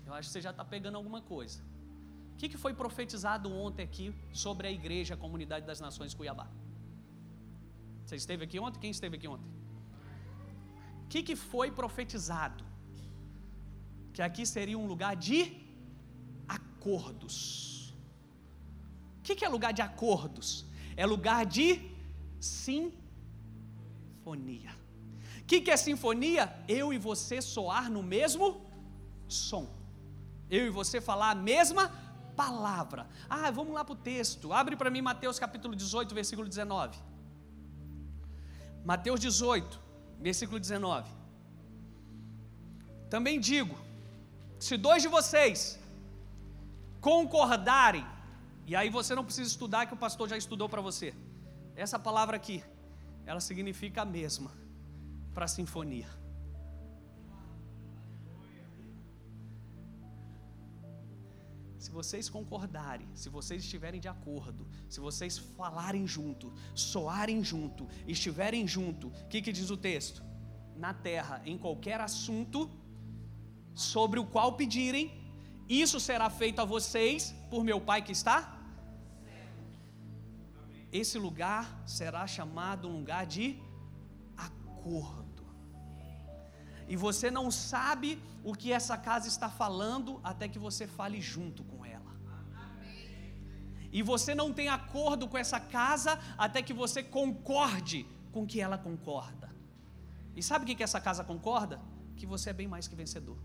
Eu 0.05 0.13
acho 0.13 0.29
que 0.29 0.33
você 0.33 0.41
já 0.41 0.51
está 0.51 0.63
pegando 0.63 0.97
alguma 0.97 1.19
coisa. 1.19 1.72
Que, 2.43 2.49
que 2.53 2.57
foi 2.63 2.73
profetizado 2.79 3.47
ontem 3.65 3.83
aqui 3.89 4.05
sobre 4.33 4.67
a 4.69 4.71
igreja, 4.79 5.11
a 5.13 5.17
comunidade 5.25 5.65
das 5.65 5.79
nações 5.85 6.13
Cuiabá? 6.13 6.45
Você 8.05 8.17
esteve 8.17 8.43
aqui 8.43 8.57
ontem? 8.59 8.81
Quem 8.81 8.91
esteve 8.95 9.15
aqui 9.17 9.29
ontem? 9.33 9.49
O 11.03 11.07
que, 11.11 11.19
que 11.27 11.37
foi 11.37 11.67
profetizado? 11.71 12.65
Que 14.11 14.21
aqui 14.21 14.45
seria 14.45 14.77
um 14.77 14.87
lugar 14.93 15.15
de 15.15 15.39
acordos. 16.57 17.95
O 19.19 19.21
que, 19.23 19.37
que 19.37 19.45
é 19.45 19.47
lugar 19.55 19.71
de 19.71 19.81
acordos? 19.81 20.65
É 20.97 21.05
lugar 21.05 21.45
de 21.45 21.67
sinfonia. 22.41 23.01
O 25.41 25.45
que, 25.45 25.61
que 25.61 25.71
é 25.71 25.77
sinfonia? 25.77 26.53
Eu 26.67 26.91
e 26.91 26.97
você 26.97 27.41
soar 27.41 27.89
no 27.89 28.03
mesmo 28.03 28.47
som. 29.29 29.65
Eu 30.49 30.67
e 30.67 30.69
você 30.81 30.99
falar 30.99 31.31
a 31.31 31.35
mesma 31.35 32.02
palavra. 32.35 33.07
Ah, 33.29 33.49
vamos 33.51 33.73
lá 33.73 33.83
para 33.85 33.93
o 33.93 33.95
texto. 34.11 34.53
Abre 34.61 34.75
para 34.75 34.89
mim 34.89 35.01
Mateus 35.01 35.39
capítulo 35.39 35.75
18, 35.75 36.15
versículo 36.15 36.47
19. 36.47 36.97
Mateus 38.83 39.19
18, 39.19 39.79
versículo 40.19 40.59
19. 40.59 41.09
Também 43.09 43.39
digo: 43.39 43.77
se 44.59 44.77
dois 44.77 45.01
de 45.01 45.09
vocês 45.17 45.79
concordarem 47.01 48.05
E 48.65 48.75
aí 48.79 48.89
você 48.89 49.13
não 49.13 49.25
precisa 49.25 49.49
estudar 49.49 49.85
que 49.87 49.93
o 49.93 49.97
pastor 49.97 50.29
já 50.29 50.37
estudou 50.37 50.67
para 50.69 50.81
você. 50.81 51.13
Essa 51.75 51.99
palavra 51.99 52.35
aqui, 52.37 52.63
ela 53.25 53.41
significa 53.41 54.03
a 54.03 54.05
mesma 54.05 54.51
para 55.33 55.47
sinfonia. 55.47 56.07
Vocês 61.93 62.29
concordarem, 62.29 63.07
se 63.15 63.29
vocês 63.29 63.63
estiverem 63.63 64.01
de 64.01 64.07
acordo, 64.07 64.67
se 64.89 64.99
vocês 64.99 65.37
falarem 65.37 66.05
junto, 66.05 66.51
soarem 66.75 67.43
junto, 67.43 67.87
estiverem 68.07 68.67
junto, 68.67 69.07
o 69.07 69.27
que, 69.27 69.41
que 69.41 69.51
diz 69.51 69.69
o 69.69 69.77
texto? 69.77 70.21
Na 70.75 70.93
terra, 70.93 71.41
em 71.45 71.57
qualquer 71.57 72.01
assunto 72.01 72.69
sobre 73.73 74.19
o 74.19 74.25
qual 74.25 74.53
pedirem, 74.53 75.05
isso 75.69 75.99
será 75.99 76.29
feito 76.29 76.59
a 76.59 76.65
vocês 76.65 77.33
por 77.49 77.63
meu 77.63 77.79
Pai 77.79 78.01
que 78.01 78.11
está? 78.11 78.37
Esse 80.91 81.17
lugar 81.17 81.83
será 81.85 82.27
chamado 82.27 82.87
um 82.87 82.97
lugar 82.99 83.25
de 83.25 83.59
acordo. 84.37 85.23
E 86.87 86.95
você 86.95 87.31
não 87.31 87.49
sabe 87.49 88.21
o 88.43 88.53
que 88.53 88.71
essa 88.71 88.97
casa 88.97 89.27
está 89.27 89.49
falando 89.49 90.19
até 90.23 90.47
que 90.47 90.59
você 90.59 90.85
fale 90.85 91.21
junto. 91.21 91.63
E 93.97 94.01
você 94.01 94.33
não 94.33 94.51
tem 94.51 94.67
acordo 94.67 95.27
com 95.27 95.37
essa 95.37 95.59
casa 95.59 96.19
até 96.45 96.61
que 96.63 96.73
você 96.73 97.03
concorde 97.03 97.99
com 98.31 98.45
que 98.45 98.59
ela 98.59 98.77
concorda. 98.77 99.49
E 100.35 100.41
sabe 100.41 100.65
o 100.65 100.75
que 100.75 100.83
essa 100.83 100.99
casa 100.99 101.23
concorda? 101.23 101.79
Que 102.17 102.25
você 102.25 102.49
é 102.49 102.53
bem 102.53 102.67
mais 102.67 102.87
que 102.87 102.95
vencedor. 102.95 103.37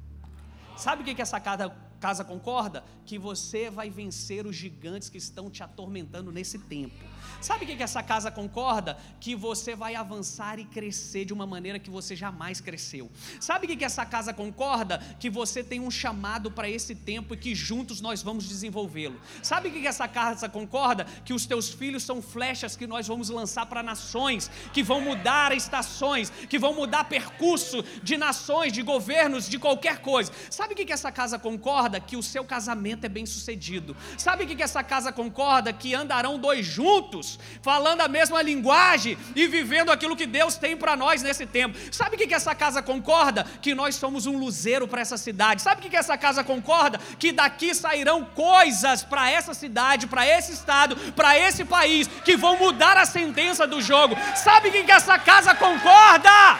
Sabe 0.74 1.02
o 1.02 1.04
que 1.04 1.20
essa 1.20 1.38
casa, 1.38 1.68
casa 2.00 2.24
concorda? 2.24 2.84
Que 3.04 3.18
você 3.18 3.70
vai 3.70 3.90
vencer 3.90 4.46
os 4.46 4.56
gigantes 4.56 5.08
que 5.08 5.18
estão 5.18 5.50
te 5.50 5.62
atormentando 5.62 6.32
nesse 6.32 6.58
tempo. 6.58 6.96
Sabe 7.40 7.64
o 7.64 7.68
que 7.68 7.82
essa 7.82 8.02
casa 8.02 8.30
concorda? 8.30 8.98
Que 9.20 9.34
você 9.36 9.76
vai 9.76 9.94
avançar 9.94 10.58
e 10.58 10.64
crescer 10.64 11.24
de 11.24 11.32
uma 11.32 11.46
maneira 11.46 11.78
que 11.78 11.90
você 11.90 12.16
jamais 12.16 12.60
cresceu. 12.60 13.10
Sabe 13.40 13.66
o 13.66 13.76
que 13.76 13.84
essa 13.84 14.04
casa 14.04 14.34
concorda? 14.34 14.98
Que 15.20 15.30
você 15.30 15.62
tem 15.62 15.80
um 15.80 15.90
chamado 15.90 16.50
para 16.50 16.68
esse 16.68 16.94
tempo 16.94 17.34
e 17.34 17.36
que 17.36 17.54
juntos 17.54 18.00
nós 18.00 18.22
vamos 18.22 18.48
desenvolvê-lo. 18.48 19.20
Sabe 19.42 19.68
o 19.68 19.72
que 19.72 19.86
essa 19.86 20.08
casa 20.08 20.48
concorda? 20.48 21.04
Que 21.24 21.32
os 21.32 21.46
teus 21.46 21.70
filhos 21.70 22.02
são 22.02 22.20
flechas 22.20 22.76
que 22.76 22.86
nós 22.86 23.06
vamos 23.06 23.28
lançar 23.28 23.66
para 23.66 23.82
nações, 23.82 24.50
que 24.72 24.82
vão 24.82 25.00
mudar 25.00 25.56
estações, 25.56 26.30
que 26.30 26.58
vão 26.58 26.74
mudar 26.74 27.04
percurso 27.04 27.84
de 28.02 28.16
nações, 28.16 28.72
de 28.72 28.82
governos, 28.82 29.48
de 29.48 29.58
qualquer 29.58 30.00
coisa. 30.00 30.32
Sabe 30.50 30.74
o 30.74 30.76
que 30.76 30.92
essa 30.92 31.12
casa 31.12 31.38
concorda? 31.38 31.87
Que 32.00 32.16
o 32.16 32.22
seu 32.22 32.44
casamento 32.44 33.04
é 33.04 33.08
bem 33.08 33.24
sucedido. 33.24 33.96
Sabe 34.16 34.44
o 34.44 34.46
que 34.46 34.62
essa 34.62 34.82
casa 34.82 35.12
concorda? 35.12 35.72
Que 35.72 35.94
andarão 35.94 36.38
dois 36.38 36.66
juntos 36.66 37.38
falando 37.62 38.00
a 38.00 38.08
mesma 38.08 38.42
linguagem 38.42 39.16
e 39.34 39.46
vivendo 39.46 39.90
aquilo 39.90 40.16
que 40.16 40.26
Deus 40.26 40.56
tem 40.56 40.76
para 40.76 40.96
nós 40.96 41.22
nesse 41.22 41.46
tempo. 41.46 41.78
Sabe 41.92 42.16
o 42.16 42.18
que, 42.18 42.34
essa 42.34 42.54
casa 42.54 42.82
concorda? 42.82 43.44
Que 43.62 43.74
nós 43.74 43.94
somos 43.94 44.26
um 44.26 44.36
luzeiro 44.36 44.86
para 44.86 45.00
essa 45.00 45.16
cidade. 45.16 45.62
Sabe 45.62 45.86
o 45.86 45.90
que, 45.90 45.96
essa 45.96 46.18
casa 46.18 46.44
concorda? 46.44 46.98
Que 47.18 47.32
daqui 47.32 47.74
sairão 47.74 48.24
coisas 48.24 49.02
para 49.02 49.30
essa 49.30 49.54
cidade, 49.54 50.06
para 50.06 50.26
esse 50.26 50.52
estado, 50.52 50.96
para 51.12 51.38
esse 51.38 51.64
país, 51.64 52.08
que 52.24 52.36
vão 52.36 52.56
mudar 52.58 52.96
a 52.96 53.06
sentença 53.06 53.66
do 53.66 53.80
jogo. 53.80 54.16
Sabe 54.36 54.68
o 54.68 54.72
que 54.72 54.90
essa 54.90 55.18
casa 55.18 55.54
concorda? 55.54 56.58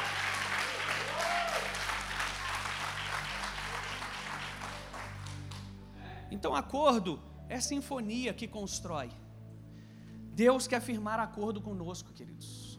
Então, 6.39 6.55
acordo 6.55 7.21
é 7.49 7.61
sinfonia 7.61 8.33
que 8.33 8.47
constrói. 8.47 9.11
Deus 10.33 10.69
quer 10.69 10.81
firmar 10.81 11.19
acordo 11.19 11.61
conosco, 11.61 12.13
queridos. 12.13 12.79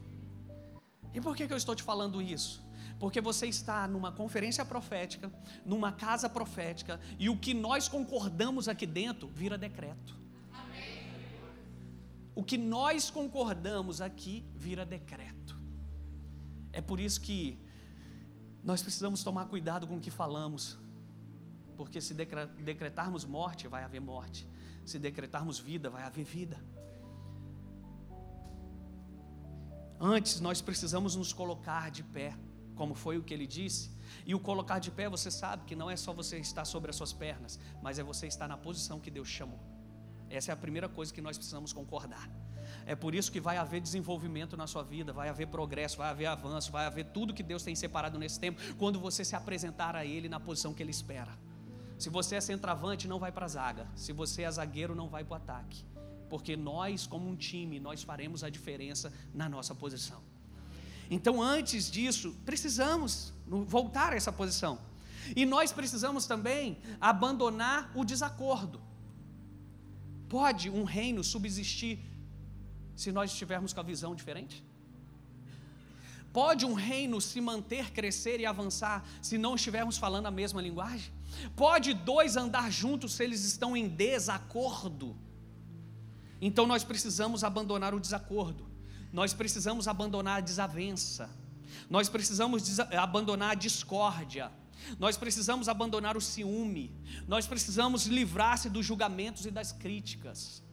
E 1.14 1.20
por 1.20 1.36
que, 1.36 1.44
eu 1.44 1.58
estou 1.58 1.76
te 1.76 1.84
falando 1.84 2.22
isso? 2.22 2.66
Porque 2.98 3.20
você 3.20 3.48
está 3.48 3.86
numa 3.86 4.14
conferência 4.14 4.64
profética, 4.64 5.30
numa 5.66 5.92
casa 5.92 6.30
profética, 6.30 7.02
e 7.18 7.30
o 7.30 7.36
que 7.36 7.54
nós 7.54 7.90
concordamos 7.90 8.70
aqui 8.70 8.86
dentro 8.86 9.28
vira 9.28 9.58
decreto. 9.58 10.18
O 12.34 12.46
que 12.46 12.58
nós 12.58 13.10
concordamos 13.10 14.00
aqui 14.00 14.46
vira 14.56 14.86
decreto. 14.86 15.60
É 16.72 16.80
por 16.80 16.98
isso 16.98 17.20
que 17.20 17.60
nós 18.64 18.82
precisamos 18.82 19.22
tomar 19.22 19.48
cuidado 19.48 19.86
com 19.86 19.98
o 19.98 20.00
que 20.00 20.10
falamos, 20.10 20.78
porque 21.80 22.02
se 22.02 22.14
decretarmos 22.14 23.24
morte, 23.24 23.70
vai 23.74 23.86
haver 23.86 24.02
morte, 24.02 24.46
se 24.86 25.00
decretarmos 25.00 25.58
vida, 25.60 25.90
vai 25.90 26.04
haver 26.04 26.26
vida. 26.26 26.58
Antes, 29.98 30.42
nós 30.42 30.60
precisamos 30.60 31.16
nos 31.16 31.32
colocar 31.32 31.90
de 31.90 32.04
pé, 32.04 32.36
como 32.76 32.94
foi 32.94 33.18
o 33.18 33.24
que 33.24 33.34
ele 33.34 33.48
disse. 33.48 33.92
E 34.26 34.36
o 34.36 34.42
colocar 34.42 34.80
de 34.80 34.92
pé, 34.92 35.08
você 35.08 35.32
sabe 35.32 35.64
que 35.64 35.74
não 35.74 35.90
é 35.90 35.96
só 35.96 36.12
você 36.12 36.38
estar 36.38 36.66
sobre 36.66 36.90
as 36.90 36.98
suas 36.98 37.14
pernas, 37.14 37.58
mas 37.82 37.98
é 37.98 38.04
você 38.04 38.28
estar 38.28 38.50
na 38.50 38.58
posição 38.58 39.00
que 39.00 39.10
Deus 39.10 39.30
chamou. 39.30 39.62
Essa 40.30 40.52
é 40.52 40.54
a 40.54 40.58
primeira 40.58 40.90
coisa 40.90 41.14
que 41.14 41.22
nós 41.22 41.38
precisamos 41.38 41.72
concordar. 41.72 42.30
É 42.86 42.94
por 42.94 43.16
isso 43.16 43.32
que 43.32 43.40
vai 43.40 43.56
haver 43.56 43.80
desenvolvimento 43.80 44.58
na 44.58 44.68
sua 44.68 44.84
vida, 44.84 45.14
vai 45.14 45.30
haver 45.30 45.48
progresso, 45.48 45.96
vai 45.96 46.10
haver 46.10 46.26
avanço, 46.26 46.74
vai 46.74 46.86
haver 46.86 47.06
tudo 47.06 47.34
que 47.34 47.42
Deus 47.42 47.64
tem 47.64 47.74
separado 47.74 48.20
nesse 48.20 48.38
tempo, 48.38 48.60
quando 48.76 49.00
você 49.00 49.24
se 49.24 49.34
apresentar 49.34 49.96
a 49.96 50.06
Ele 50.06 50.28
na 50.28 50.42
posição 50.42 50.74
que 50.74 50.84
Ele 50.84 50.92
espera. 50.92 51.48
Se 52.00 52.10
você 52.10 52.36
é 52.36 52.42
centroavante, 52.42 53.08
não 53.08 53.20
vai 53.20 53.32
para 53.32 53.46
a 53.46 53.50
zaga. 53.50 53.86
Se 53.96 54.12
você 54.12 54.42
é 54.42 54.52
zagueiro, 54.52 54.96
não 54.96 55.08
vai 55.10 55.24
para 55.24 55.34
o 55.34 55.38
ataque 55.38 55.86
porque 56.30 56.56
nós, 56.56 57.08
como 57.08 57.28
um 57.28 57.36
time, 57.36 57.80
nós 57.80 58.04
faremos 58.04 58.44
a 58.44 58.50
diferença 58.50 59.12
na 59.34 59.50
nossa 59.50 59.74
posição. 59.74 60.22
Então, 61.10 61.42
antes 61.42 61.90
disso, 61.90 62.36
precisamos 62.46 63.34
voltar 63.48 64.14
a 64.14 64.16
essa 64.16 64.32
posição. 64.32 64.78
E 65.36 65.46
nós 65.46 65.72
precisamos 65.72 66.28
também 66.28 66.78
abandonar 67.02 67.92
o 67.96 68.06
desacordo. 68.06 68.80
Pode 70.30 70.70
um 70.70 70.84
reino 70.84 71.24
subsistir 71.24 72.00
se 72.96 73.12
nós 73.12 73.32
estivermos 73.32 73.74
com 73.74 73.80
a 73.80 73.84
visão 73.84 74.14
diferente? 74.14 74.64
Pode 76.32 76.64
um 76.64 76.76
reino 76.76 77.20
se 77.20 77.42
manter, 77.42 77.92
crescer 77.92 78.40
e 78.40 78.46
avançar 78.46 79.04
se 79.20 79.36
não 79.40 79.56
estivermos 79.56 79.98
falando 79.98 80.28
a 80.28 80.32
mesma 80.32 80.62
linguagem? 80.62 81.12
Pode 81.56 81.94
dois 81.94 82.36
andar 82.36 82.72
juntos 82.72 83.14
se 83.14 83.24
eles 83.24 83.44
estão 83.44 83.76
em 83.76 83.88
desacordo? 83.88 85.16
Então 86.42 86.66
nós 86.66 86.84
precisamos 86.84 87.44
abandonar 87.44 87.94
o 87.94 88.00
desacordo, 88.00 88.66
nós 89.12 89.34
precisamos 89.34 89.88
abandonar 89.88 90.38
a 90.38 90.42
desavença, 90.42 91.30
nós 91.90 92.08
precisamos 92.08 92.80
abandonar 92.80 93.52
a 93.52 93.56
discórdia, 93.56 94.52
nós 94.98 95.18
precisamos 95.18 95.68
abandonar 95.68 96.16
o 96.16 96.22
ciúme, 96.22 96.96
nós 97.28 97.46
precisamos 97.46 98.06
livrar-se 98.06 98.70
dos 98.70 98.86
julgamentos 98.86 99.46
e 99.46 99.52
das 99.52 99.72
críticas, 99.72 100.64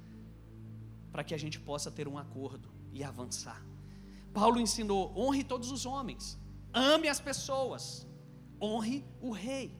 para 1.11 1.25
que 1.25 1.35
a 1.35 1.39
gente 1.39 1.59
possa 1.59 1.91
ter 1.91 2.07
um 2.07 2.17
acordo 2.17 2.69
e 2.93 3.03
avançar. 3.03 3.61
Paulo 4.33 4.61
ensinou: 4.61 5.13
honre 5.17 5.43
todos 5.43 5.73
os 5.73 5.85
homens, 5.85 6.39
ame 6.73 7.09
as 7.09 7.19
pessoas, 7.19 8.07
honre 8.61 9.05
o 9.21 9.33
rei. 9.33 9.77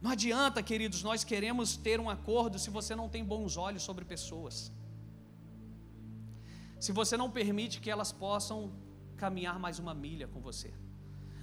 Não 0.00 0.10
adianta, 0.12 0.62
queridos, 0.62 1.02
nós 1.02 1.24
queremos 1.24 1.76
ter 1.76 1.98
um 2.00 2.08
acordo 2.08 2.58
se 2.58 2.70
você 2.70 2.94
não 2.94 3.08
tem 3.08 3.24
bons 3.24 3.56
olhos 3.56 3.82
sobre 3.82 4.04
pessoas. 4.04 4.72
Se 6.78 6.92
você 6.92 7.16
não 7.16 7.30
permite 7.30 7.80
que 7.80 7.90
elas 7.90 8.12
possam 8.12 8.72
caminhar 9.16 9.58
mais 9.58 9.78
uma 9.80 9.94
milha 9.94 10.28
com 10.28 10.40
você. 10.40 10.72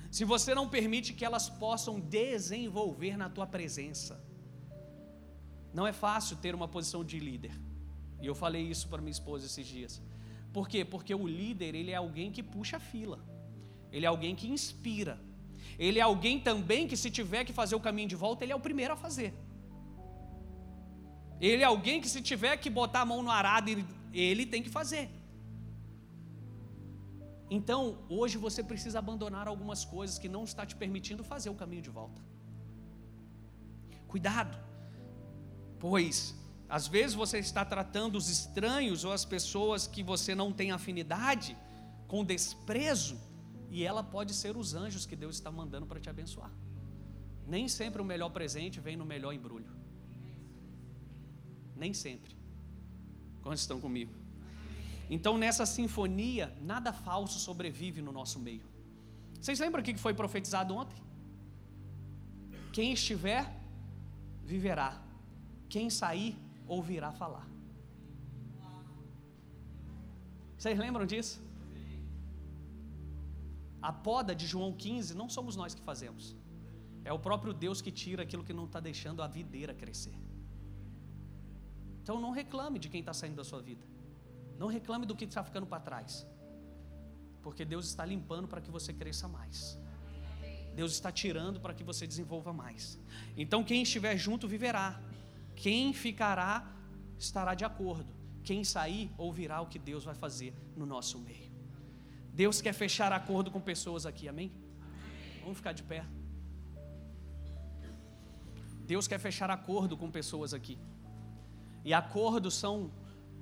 Se 0.09 0.23
você 0.23 0.55
não 0.55 0.69
permite 0.69 1.13
que 1.13 1.25
elas 1.25 1.49
possam 1.49 1.99
desenvolver 1.99 3.17
na 3.17 3.29
tua 3.29 3.45
presença. 3.45 4.23
Não 5.73 5.85
é 5.85 5.91
fácil 5.91 6.37
ter 6.37 6.55
uma 6.55 6.69
posição 6.69 7.03
de 7.03 7.19
líder. 7.19 7.59
E 8.21 8.25
eu 8.25 8.33
falei 8.33 8.63
isso 8.63 8.87
para 8.87 9.01
minha 9.01 9.11
esposa 9.11 9.45
esses 9.45 9.67
dias. 9.67 10.01
Por 10.53 10.69
quê? 10.69 10.85
Porque 10.85 11.13
o 11.13 11.27
líder, 11.27 11.75
ele 11.75 11.91
é 11.91 11.95
alguém 11.95 12.31
que 12.31 12.41
puxa 12.41 12.77
a 12.77 12.79
fila. 12.79 13.19
Ele 13.91 14.05
é 14.05 14.07
alguém 14.07 14.33
que 14.33 14.47
inspira. 14.47 15.19
Ele 15.77 15.99
é 15.99 16.01
alguém 16.01 16.39
também 16.39 16.87
que, 16.87 16.97
se 16.97 17.09
tiver 17.11 17.43
que 17.43 17.53
fazer 17.53 17.75
o 17.75 17.79
caminho 17.79 18.07
de 18.07 18.15
volta, 18.15 18.43
ele 18.43 18.53
é 18.53 18.55
o 18.55 18.59
primeiro 18.59 18.93
a 18.93 18.95
fazer. 18.95 19.33
Ele 21.39 21.63
é 21.63 21.65
alguém 21.65 21.99
que, 22.01 22.09
se 22.09 22.21
tiver 22.21 22.55
que 22.57 22.69
botar 22.69 23.01
a 23.01 23.05
mão 23.05 23.21
no 23.21 23.29
arado, 23.29 23.69
ele 24.13 24.45
tem 24.45 24.63
que 24.63 24.69
fazer. 24.69 25.09
Então, 27.49 27.99
hoje 28.09 28.37
você 28.37 28.63
precisa 28.63 28.99
abandonar 28.99 29.47
algumas 29.47 29.83
coisas 29.85 30.17
que 30.17 30.29
não 30.29 30.43
está 30.43 30.65
te 30.65 30.75
permitindo 30.75 31.23
fazer 31.23 31.49
o 31.49 31.55
caminho 31.55 31.81
de 31.81 31.89
volta. 31.89 32.21
Cuidado, 34.07 34.57
pois 35.79 36.35
às 36.67 36.87
vezes 36.87 37.13
você 37.13 37.37
está 37.37 37.63
tratando 37.63 38.15
os 38.15 38.29
estranhos 38.29 39.05
ou 39.05 39.11
as 39.11 39.23
pessoas 39.23 39.85
que 39.85 40.01
você 40.01 40.33
não 40.33 40.51
tem 40.51 40.71
afinidade 40.71 41.55
com 42.07 42.23
desprezo 42.23 43.19
e 43.69 43.83
ela 43.83 44.03
pode 44.03 44.33
ser 44.33 44.55
os 44.55 44.73
anjos 44.73 45.05
que 45.05 45.15
Deus 45.15 45.35
está 45.35 45.51
mandando 45.51 45.85
para 45.85 45.99
te 45.99 46.09
abençoar. 46.09 46.51
Nem 47.47 47.67
sempre 47.67 48.01
o 48.01 48.05
melhor 48.05 48.29
presente 48.29 48.79
vem 48.79 48.95
no 48.95 49.05
melhor 49.05 49.33
embrulho. 49.33 49.71
Nem 51.75 51.93
sempre. 51.93 52.35
Quantos 53.41 53.61
estão 53.61 53.79
comigo? 53.79 54.13
Então, 55.09 55.37
nessa 55.37 55.65
sinfonia, 55.65 56.55
nada 56.61 56.91
falso 56.91 57.37
sobrevive 57.37 58.01
no 58.01 58.11
nosso 58.11 58.39
meio. 58.39 58.63
Vocês 59.39 59.59
lembram 59.59 59.81
o 59.81 59.85
que 59.85 59.95
foi 59.97 60.13
profetizado 60.13 60.73
ontem? 60.73 60.97
Quem 62.73 62.91
estiver, 62.91 63.45
viverá. 64.43 64.99
Quem 65.69 65.89
sair, 65.89 66.35
ouvirá 66.67 67.11
falar. 67.11 67.47
Vocês 70.57 70.79
lembram 70.79 71.05
disso? 71.05 71.44
A 73.89 73.93
poda 73.93 74.33
de 74.39 74.45
João 74.51 74.71
15 74.73 75.13
não 75.19 75.27
somos 75.29 75.55
nós 75.61 75.75
que 75.77 75.81
fazemos. 75.89 76.35
É 77.09 77.13
o 77.13 77.19
próprio 77.25 77.53
Deus 77.63 77.81
que 77.85 77.91
tira 77.91 78.23
aquilo 78.23 78.43
que 78.47 78.55
não 78.59 78.65
está 78.65 78.79
deixando 78.79 79.21
a 79.21 79.27
videira 79.27 79.75
crescer. 79.81 80.17
Então 82.01 82.15
não 82.23 82.31
reclame 82.31 82.79
de 82.79 82.89
quem 82.89 83.01
está 83.01 83.13
saindo 83.19 83.35
da 83.41 83.43
sua 83.43 83.61
vida. 83.61 83.85
Não 84.57 84.69
reclame 84.77 85.05
do 85.05 85.15
que 85.15 85.25
está 85.25 85.43
ficando 85.43 85.67
para 85.67 85.85
trás. 85.89 86.25
Porque 87.43 87.63
Deus 87.63 87.85
está 87.85 88.03
limpando 88.03 88.47
para 88.47 88.59
que 88.59 88.71
você 88.71 88.91
cresça 88.91 89.27
mais. 89.27 89.77
Deus 90.73 90.91
está 90.93 91.11
tirando 91.11 91.61
para 91.61 91.75
que 91.75 91.83
você 91.83 92.07
desenvolva 92.07 92.51
mais. 92.51 92.99
Então 93.37 93.63
quem 93.63 93.83
estiver 93.83 94.17
junto 94.17 94.47
viverá. 94.47 94.99
Quem 95.55 95.93
ficará 95.93 96.53
estará 97.19 97.53
de 97.53 97.65
acordo. 97.71 98.11
Quem 98.43 98.63
sair 98.63 99.11
ouvirá 99.15 99.61
o 99.61 99.67
que 99.67 99.77
Deus 99.77 100.03
vai 100.03 100.15
fazer 100.15 100.55
no 100.75 100.87
nosso 100.87 101.19
meio. 101.19 101.44
Deus 102.35 102.59
quer 102.61 102.73
fechar 102.73 103.13
acordo 103.13 103.49
com 103.49 103.61
pessoas 103.61 104.05
aqui, 104.05 104.27
amém? 104.27 104.51
Vamos 105.41 105.57
ficar 105.57 105.71
de 105.71 105.83
pé. 105.83 106.03
Deus 108.85 109.07
quer 109.07 109.19
fechar 109.19 109.49
acordo 109.49 109.95
com 109.95 110.11
pessoas 110.11 110.53
aqui. 110.53 110.77
E 111.85 111.93
acordos 111.93 112.55
são 112.55 112.91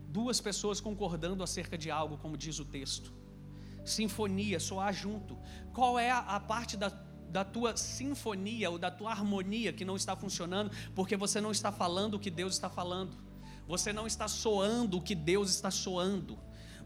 duas 0.09 0.39
pessoas 0.39 0.79
concordando 0.79 1.41
acerca 1.41 1.75
de 1.75 1.89
algo, 1.89 2.19
como 2.19 2.37
diz 2.37 2.59
o 2.59 2.65
texto. 2.65 3.11
Sinfonia, 3.83 4.59
soar 4.59 4.93
junto. 4.93 5.39
Qual 5.73 5.97
é 5.97 6.11
a 6.11 6.39
parte 6.39 6.77
da, 6.77 6.89
da 7.31 7.43
tua 7.43 7.75
sinfonia 7.75 8.69
ou 8.69 8.77
da 8.77 8.91
tua 8.91 9.09
harmonia 9.09 9.73
que 9.73 9.83
não 9.83 9.95
está 9.95 10.15
funcionando 10.15 10.69
porque 10.93 11.17
você 11.17 11.41
não 11.41 11.51
está 11.51 11.71
falando 11.71 12.13
o 12.13 12.19
que 12.19 12.29
Deus 12.29 12.53
está 12.53 12.69
falando? 12.69 13.17
Você 13.67 13.91
não 13.91 14.05
está 14.05 14.27
soando 14.27 14.97
o 14.97 15.01
que 15.01 15.15
Deus 15.15 15.49
está 15.49 15.71
soando. 15.71 16.37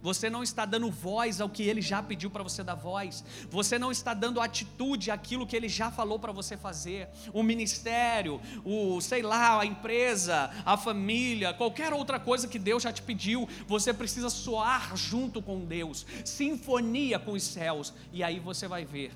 Você 0.01 0.29
não 0.29 0.43
está 0.43 0.65
dando 0.65 0.89
voz 0.89 1.41
ao 1.41 1.49
que 1.49 1.63
ele 1.63 1.81
já 1.81 2.01
pediu 2.01 2.29
para 2.29 2.43
você 2.43 2.63
dar 2.63 2.75
voz. 2.75 3.23
Você 3.49 3.77
não 3.79 3.91
está 3.91 4.13
dando 4.13 4.39
atitude 4.39 5.11
àquilo 5.11 5.45
que 5.45 5.55
ele 5.55 5.67
já 5.69 5.91
falou 5.91 6.19
para 6.19 6.31
você 6.31 6.55
fazer. 6.55 7.09
O 7.33 7.43
ministério, 7.43 8.41
o 8.63 9.01
sei 9.01 9.21
lá, 9.21 9.61
a 9.61 9.65
empresa, 9.65 10.51
a 10.65 10.77
família, 10.77 11.53
qualquer 11.53 11.93
outra 11.93 12.19
coisa 12.19 12.47
que 12.47 12.59
Deus 12.59 12.83
já 12.83 12.91
te 12.91 13.01
pediu, 13.01 13.47
você 13.67 13.93
precisa 13.93 14.29
soar 14.29 14.95
junto 14.95 15.41
com 15.41 15.65
Deus, 15.65 16.05
sinfonia 16.23 17.19
com 17.19 17.31
os 17.31 17.43
céus, 17.43 17.93
e 18.11 18.23
aí 18.23 18.39
você 18.39 18.67
vai 18.67 18.85
ver 18.85 19.11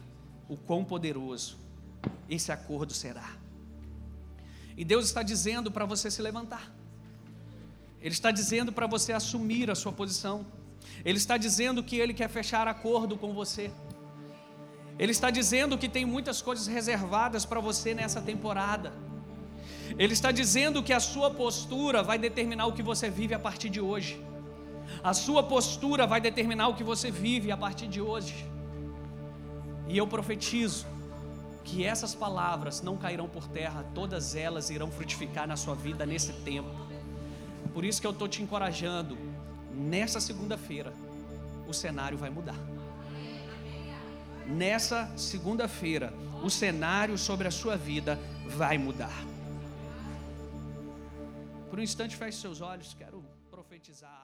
o 0.47 0.57
quão 0.57 0.83
poderoso 0.83 1.57
esse 2.29 2.51
acordo 2.51 2.93
será. 2.93 3.37
E 4.75 4.83
Deus 4.83 5.05
está 5.05 5.21
dizendo 5.21 5.71
para 5.71 5.85
você 5.85 6.09
se 6.09 6.21
levantar. 6.21 6.73
Ele 8.01 8.13
está 8.13 8.31
dizendo 8.31 8.71
para 8.71 8.87
você 8.87 9.13
assumir 9.13 9.69
a 9.69 9.75
sua 9.75 9.91
posição. 9.91 10.45
Ele 11.03 11.17
está 11.17 11.37
dizendo 11.37 11.83
que 11.83 11.97
ele 11.97 12.13
quer 12.13 12.29
fechar 12.29 12.67
acordo 12.67 13.17
com 13.17 13.33
você. 13.33 13.71
Ele 14.99 15.11
está 15.11 15.29
dizendo 15.31 15.77
que 15.77 15.89
tem 15.89 16.05
muitas 16.05 16.41
coisas 16.41 16.67
reservadas 16.67 17.45
para 17.45 17.59
você 17.59 17.93
nessa 17.93 18.21
temporada. 18.21 18.93
Ele 19.97 20.13
está 20.13 20.31
dizendo 20.31 20.83
que 20.83 20.93
a 20.93 20.99
sua 20.99 21.31
postura 21.31 22.03
vai 22.03 22.17
determinar 22.17 22.67
o 22.67 22.73
que 22.73 22.83
você 22.83 23.09
vive 23.09 23.33
a 23.33 23.39
partir 23.39 23.69
de 23.69 23.81
hoje. 23.81 24.21
A 25.03 25.13
sua 25.13 25.41
postura 25.41 26.05
vai 26.05 26.21
determinar 26.21 26.67
o 26.67 26.75
que 26.75 26.83
você 26.83 27.09
vive 27.09 27.51
a 27.51 27.57
partir 27.57 27.87
de 27.87 28.01
hoje. 28.01 28.45
E 29.87 29.97
eu 29.97 30.05
profetizo 30.07 30.85
que 31.63 31.83
essas 31.85 32.13
palavras 32.13 32.81
não 32.81 32.97
cairão 32.97 33.27
por 33.27 33.47
terra, 33.47 33.85
todas 33.93 34.35
elas 34.35 34.69
irão 34.69 34.89
frutificar 34.91 35.47
na 35.47 35.55
sua 35.55 35.75
vida 35.75 36.05
nesse 36.05 36.33
tempo. 36.33 36.69
Por 37.73 37.85
isso 37.85 38.01
que 38.01 38.07
eu 38.07 38.11
estou 38.11 38.27
te 38.27 38.41
encorajando 38.41 39.17
nessa 39.73 40.19
segunda-feira 40.19 40.93
o 41.67 41.73
cenário 41.73 42.17
vai 42.17 42.29
mudar. 42.29 42.57
Nessa 44.45 45.09
segunda-feira, 45.17 46.13
o 46.43 46.49
cenário 46.49 47.17
sobre 47.17 47.47
a 47.47 47.51
sua 47.51 47.77
vida 47.77 48.19
vai 48.47 48.77
mudar. 48.77 49.23
Por 51.69 51.79
um 51.79 51.81
instante, 51.81 52.17
feche 52.17 52.39
seus 52.39 52.59
olhos, 52.59 52.93
quero 52.93 53.23
profetizar 53.49 54.20